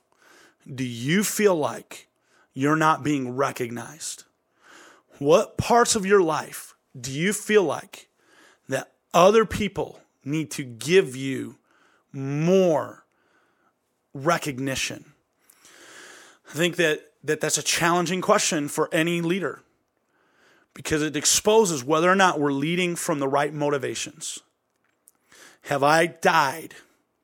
do 0.74 0.86
you 0.86 1.24
feel 1.24 1.56
like 1.56 2.08
you're 2.54 2.76
not 2.76 3.04
being 3.04 3.36
recognized? 3.36 4.24
What 5.18 5.58
parts 5.58 5.96
of 5.96 6.06
your 6.06 6.22
life 6.22 6.76
do 7.00 7.12
you 7.12 7.34
feel 7.34 7.64
like 7.64 8.08
that 8.70 8.94
other 9.14 9.46
people 9.46 10.00
need 10.24 10.52
to 10.52 10.64
give 10.64 11.16
you 11.16 11.59
more 12.12 13.06
recognition? 14.14 15.06
I 16.50 16.54
think 16.54 16.78
that, 16.78 17.02
that 17.24 17.42
that's 17.42 17.58
a 17.58 17.64
challenging 17.64 18.22
question 18.22 18.68
for 18.68 18.90
any 18.92 19.22
leader 19.22 19.62
because 20.74 21.02
it 21.02 21.16
exposes 21.16 21.84
whether 21.84 22.10
or 22.10 22.16
not 22.16 22.40
we're 22.40 22.52
leading 22.52 22.96
from 22.96 23.20
the 23.20 23.28
right 23.28 23.54
motivations. 23.54 24.40
Have 25.64 25.84
I 25.84 26.08
died 26.08 26.76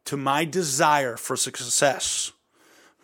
to 0.06 0.18
my 0.18 0.46
desire 0.46 1.18
for 1.18 1.36
success, 1.36 2.32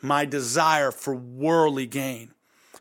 my 0.02 0.26
desire 0.26 0.92
for 0.92 1.16
worldly 1.16 1.86
gain? 1.86 2.32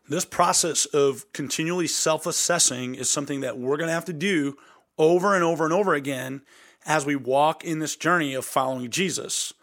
This 0.09 0.25
process 0.25 0.87
of 0.87 1.33
continually 1.33 1.87
self 1.87 2.27
assessing 2.27 2.97
is 2.97 3.09
something 3.09 3.41
that 3.41 3.59
we're 3.59 3.77
going 3.77 3.89
to 3.89 3.95
have 3.95 4.07
to 4.07 4.13
do 4.13 4.59
over 4.99 5.35
and 5.37 5.45
over 5.45 5.65
and 5.65 5.73
over 5.73 5.95
again 5.95 6.43
as 6.91 7.07
we 7.07 7.15
walk 7.15 7.65
in 7.65 7.79
this 7.79 7.95
journey 7.95 8.35
of 8.35 8.45
following 8.45 8.91
Jesus. 8.91 9.55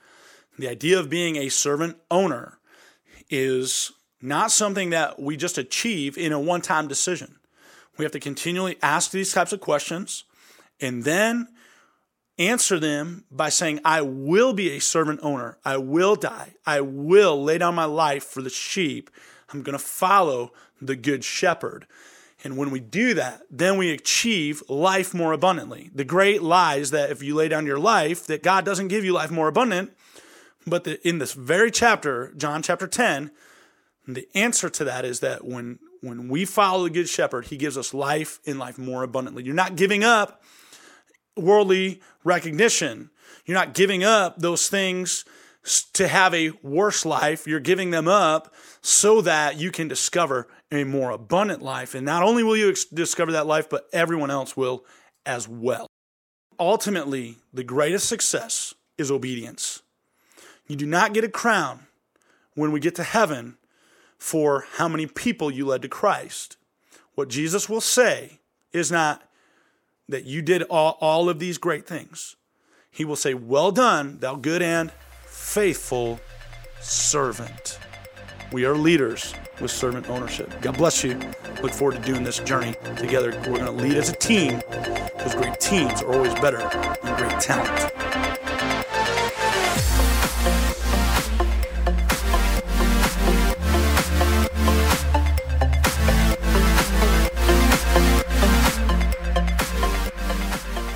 The 0.57 0.69
idea 0.69 0.97
of 0.97 1.09
being 1.09 1.35
a 1.35 1.49
servant 1.49 1.97
owner 2.09 2.57
is 3.29 3.91
not 4.21 4.49
something 4.49 4.91
that 4.91 5.19
we 5.19 5.35
just 5.35 5.57
achieve 5.57 6.17
in 6.17 6.31
a 6.31 6.39
one 6.39 6.61
time 6.61 6.87
decision. 6.87 7.35
We 7.97 8.05
have 8.05 8.13
to 8.13 8.21
continually 8.21 8.77
ask 8.81 9.11
these 9.11 9.33
types 9.33 9.51
of 9.51 9.59
questions 9.59 10.23
and 10.79 11.03
then 11.03 11.49
answer 12.39 12.79
them 12.79 13.25
by 13.29 13.49
saying, 13.49 13.81
I 13.83 14.03
will 14.03 14.53
be 14.53 14.69
a 14.69 14.79
servant 14.79 15.19
owner. 15.21 15.57
I 15.65 15.75
will 15.79 16.15
die. 16.15 16.53
I 16.65 16.79
will 16.79 17.43
lay 17.43 17.57
down 17.57 17.75
my 17.75 17.83
life 17.83 18.23
for 18.23 18.41
the 18.41 18.49
sheep. 18.49 19.09
I'm 19.51 19.63
going 19.63 19.77
to 19.77 19.83
follow 19.83 20.53
the 20.81 20.95
good 20.95 21.25
shepherd. 21.25 21.87
And 22.43 22.55
when 22.55 22.69
we 22.69 22.79
do 22.79 23.13
that, 23.15 23.41
then 23.49 23.77
we 23.77 23.91
achieve 23.91 24.61
life 24.69 25.13
more 25.13 25.33
abundantly. 25.33 25.89
The 25.93 26.03
great 26.03 26.43
lie 26.43 26.75
is 26.75 26.91
that 26.91 27.09
if 27.09 27.23
you 27.23 27.33
lay 27.33 27.47
down 27.47 27.65
your 27.65 27.79
life, 27.79 28.27
that 28.27 28.43
God 28.43 28.63
doesn't 28.63 28.89
give 28.89 29.03
you 29.03 29.13
life 29.13 29.31
more 29.31 29.47
abundant. 29.47 29.91
But 30.65 30.83
the, 30.83 31.07
in 31.07 31.17
this 31.17 31.33
very 31.33 31.71
chapter, 31.71 32.31
John 32.37 32.61
chapter 32.61 32.87
10, 32.87 33.31
the 34.07 34.27
answer 34.35 34.69
to 34.69 34.83
that 34.83 35.03
is 35.03 35.19
that 35.21 35.45
when 35.45 35.79
when 36.01 36.29
we 36.29 36.45
follow 36.45 36.83
the 36.83 36.89
good 36.91 37.09
shepherd, 37.09 37.47
he 37.47 37.57
gives 37.57 37.75
us 37.75 37.93
life 37.93 38.39
in 38.43 38.59
life 38.59 38.77
more 38.77 39.03
abundantly. 39.03 39.43
You're 39.43 39.55
not 39.55 39.75
giving 39.75 40.03
up 40.03 40.43
worldly 41.35 42.01
recognition. 42.23 43.09
You're 43.45 43.57
not 43.57 43.73
giving 43.73 44.03
up 44.03 44.37
those 44.37 44.69
things 44.69 45.25
to 45.93 46.07
have 46.07 46.33
a 46.33 46.51
worse 46.61 47.05
life. 47.05 47.47
You're 47.47 47.59
giving 47.59 47.91
them 47.91 48.07
up 48.07 48.53
so 48.81 49.21
that 49.21 49.59
you 49.59 49.71
can 49.71 49.87
discover 49.87 50.47
a 50.71 50.83
more 50.83 51.11
abundant 51.11 51.61
life. 51.61 51.95
And 51.95 52.05
not 52.05 52.23
only 52.23 52.43
will 52.43 52.57
you 52.57 52.69
ex- 52.69 52.85
discover 52.85 53.31
that 53.33 53.47
life, 53.47 53.69
but 53.69 53.87
everyone 53.93 54.31
else 54.31 54.57
will 54.57 54.85
as 55.25 55.47
well. 55.47 55.87
Ultimately, 56.59 57.37
the 57.53 57.63
greatest 57.63 58.07
success 58.07 58.73
is 58.97 59.11
obedience. 59.11 59.81
You 60.67 60.75
do 60.75 60.85
not 60.85 61.13
get 61.13 61.23
a 61.23 61.29
crown 61.29 61.87
when 62.55 62.71
we 62.71 62.79
get 62.79 62.95
to 62.95 63.03
heaven 63.03 63.57
for 64.17 64.65
how 64.73 64.87
many 64.87 65.05
people 65.05 65.51
you 65.51 65.65
led 65.65 65.83
to 65.83 65.87
Christ. 65.87 66.57
What 67.15 67.29
Jesus 67.29 67.69
will 67.69 67.81
say 67.81 68.39
is 68.73 68.91
not 68.91 69.23
that 70.09 70.25
you 70.25 70.41
did 70.41 70.63
all, 70.63 70.97
all 70.99 71.29
of 71.29 71.39
these 71.39 71.57
great 71.57 71.85
things. 71.85 72.35
He 72.89 73.05
will 73.05 73.15
say, 73.15 73.33
Well 73.33 73.71
done, 73.71 74.17
thou 74.19 74.35
good 74.35 74.61
and 74.61 74.91
faithful 75.25 76.19
servant. 76.81 77.79
We 78.49 78.63
are 78.63 78.77
leaders 78.77 79.33
with 79.59 79.71
servant 79.71 80.09
ownership. 80.09 80.61
God 80.61 80.77
bless 80.77 81.03
you. 81.03 81.19
Look 81.61 81.73
forward 81.73 81.97
to 81.97 82.01
doing 82.01 82.23
this 82.23 82.39
journey 82.39 82.75
together. 82.95 83.31
We're 83.45 83.59
going 83.59 83.65
to 83.65 83.71
lead 83.71 83.97
as 83.97 84.07
a 84.09 84.15
team 84.15 84.61
because 84.69 85.35
great 85.35 85.59
teams 85.59 86.01
are 86.01 86.13
always 86.13 86.33
better 86.35 86.59
than 87.03 87.17
great 87.17 87.41
talent. 87.41 87.93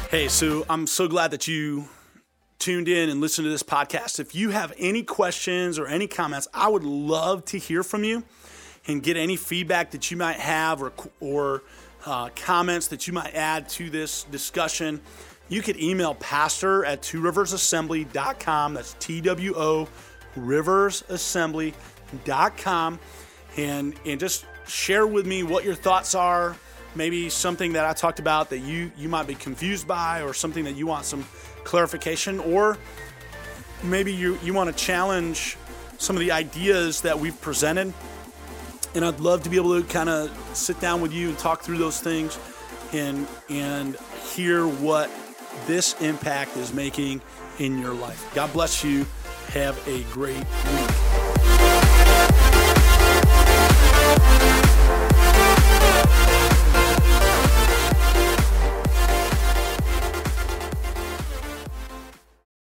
Hey, 0.09 0.29
Sue, 0.29 0.63
I'm 0.69 0.87
so 0.87 1.09
glad 1.09 1.31
that 1.31 1.49
you 1.49 1.89
tuned 2.61 2.87
in 2.87 3.09
and 3.09 3.19
listened 3.19 3.45
to 3.45 3.49
this 3.49 3.63
podcast. 3.63 4.19
If 4.19 4.35
you 4.35 4.51
have 4.51 4.71
any 4.77 5.01
questions 5.03 5.79
or 5.79 5.87
any 5.87 6.07
comments, 6.07 6.47
I 6.53 6.69
would 6.69 6.83
love 6.83 7.43
to 7.45 7.57
hear 7.57 7.81
from 7.83 8.03
you 8.03 8.23
and 8.87 9.01
get 9.03 9.17
any 9.17 9.35
feedback 9.35 9.91
that 9.91 10.09
you 10.11 10.17
might 10.17 10.37
have 10.37 10.81
or, 10.81 10.93
or 11.19 11.63
uh, 12.05 12.29
comments 12.35 12.87
that 12.87 13.07
you 13.07 13.13
might 13.13 13.35
add 13.35 13.69
to 13.69 13.89
this 13.89 14.23
discussion. 14.25 15.01
You 15.49 15.61
could 15.61 15.81
email 15.81 16.15
pastor 16.15 16.83
at 16.85 17.01
two. 17.01 17.21
That's 17.21 18.95
T 18.99 19.21
W 19.21 19.53
O 19.57 19.87
riversassembly.com 20.35 22.99
and, 23.57 23.93
and 24.05 24.19
just 24.19 24.45
share 24.67 25.07
with 25.07 25.25
me 25.25 25.41
what 25.43 25.65
your 25.65 25.75
thoughts 25.75 26.15
are 26.15 26.55
maybe 26.95 27.29
something 27.29 27.73
that 27.73 27.85
I 27.85 27.93
talked 27.93 28.19
about 28.19 28.49
that 28.49 28.59
you 28.59 28.91
you 28.97 29.09
might 29.09 29.27
be 29.27 29.35
confused 29.35 29.87
by 29.87 30.21
or 30.21 30.33
something 30.33 30.63
that 30.65 30.75
you 30.75 30.87
want 30.87 31.05
some 31.05 31.25
clarification 31.63 32.39
or 32.39 32.77
maybe 33.83 34.13
you 34.13 34.37
you 34.43 34.53
want 34.53 34.75
to 34.75 34.85
challenge 34.85 35.57
some 35.97 36.15
of 36.15 36.19
the 36.19 36.31
ideas 36.31 37.01
that 37.01 37.19
we've 37.19 37.39
presented 37.41 37.93
and 38.93 39.05
I'd 39.05 39.19
love 39.19 39.43
to 39.43 39.49
be 39.49 39.55
able 39.55 39.81
to 39.81 39.87
kind 39.87 40.09
of 40.09 40.29
sit 40.53 40.79
down 40.79 41.01
with 41.01 41.13
you 41.13 41.29
and 41.29 41.37
talk 41.37 41.61
through 41.61 41.77
those 41.77 41.99
things 41.99 42.37
and 42.93 43.27
and 43.49 43.97
hear 44.33 44.67
what 44.67 45.09
this 45.67 45.99
impact 46.01 46.57
is 46.57 46.73
making 46.73 47.21
in 47.59 47.79
your 47.79 47.93
life. 47.93 48.29
God 48.33 48.51
bless 48.53 48.83
you. 48.83 49.05
Have 49.49 49.85
a 49.87 50.03
great 50.13 50.37
week. 50.37 50.90